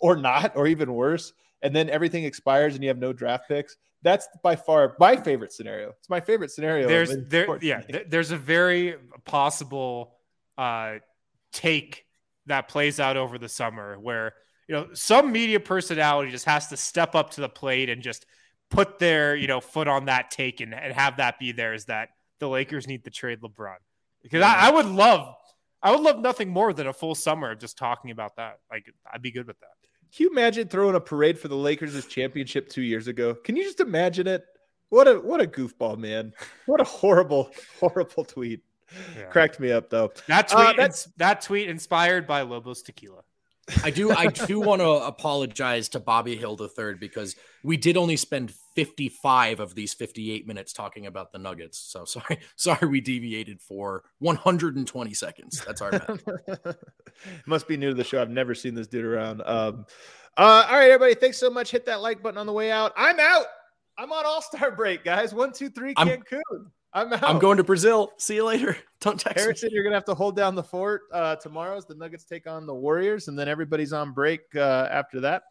[0.00, 1.32] or not, or even worse,
[1.64, 5.52] and then everything expires and you have no draft picks, that's by far my favorite
[5.52, 5.88] scenario.
[5.98, 6.86] It's my favorite scenario.
[6.86, 10.14] There's there yeah, th- there's a very possible
[10.56, 10.96] uh
[11.52, 12.04] take
[12.46, 14.34] that plays out over the summer where
[14.68, 18.26] you know some media personality just has to step up to the plate and just
[18.68, 22.10] put their you know foot on that take and, and have that be theirs that
[22.40, 23.76] the Lakers need to trade LeBron
[24.22, 25.34] because I, I would love
[25.82, 28.84] I would love nothing more than a full summer of just talking about that like
[29.10, 29.68] I'd be good with that
[30.14, 33.34] Can you imagine throwing a parade for the Lakers championship two years ago?
[33.34, 34.44] Can you just imagine it?
[34.90, 36.32] What a what a goofball, man!
[36.66, 37.50] What a horrible,
[37.80, 38.62] horrible tweet.
[39.16, 39.24] Yeah.
[39.24, 40.12] Cracked me up though.
[40.28, 43.22] that Uh, tweet that's- ins- that tweet inspired by Lobos Tequila
[43.82, 48.16] I do I do want to apologize to Bobby Hill III because we did only
[48.16, 51.78] spend 55 of these 58 minutes talking about the Nuggets.
[51.78, 55.62] So sorry, sorry we deviated for 120 seconds.
[55.66, 56.20] That's our bad.
[57.46, 58.20] Must be new to the show.
[58.20, 59.42] I've never seen this dude around.
[59.42, 59.86] Um,
[60.36, 61.14] uh, all right, everybody.
[61.14, 61.70] Thanks so much.
[61.70, 62.92] Hit that like button on the way out.
[62.96, 63.46] I'm out.
[63.96, 65.32] I'm on All Star break, guys.
[65.32, 66.40] One, two, three, Cancun.
[66.50, 67.22] I'm out.
[67.24, 68.12] I'm going to Brazil.
[68.18, 68.76] See you later.
[69.00, 69.42] Don't text me.
[69.42, 72.46] Harrison, you're gonna have to hold down the fort uh, tomorrow as the Nuggets take
[72.46, 75.42] on the Warriors, and then everybody's on break uh, after that.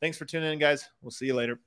[0.00, 0.88] Thanks for tuning in, guys.
[1.02, 1.58] We'll see you later.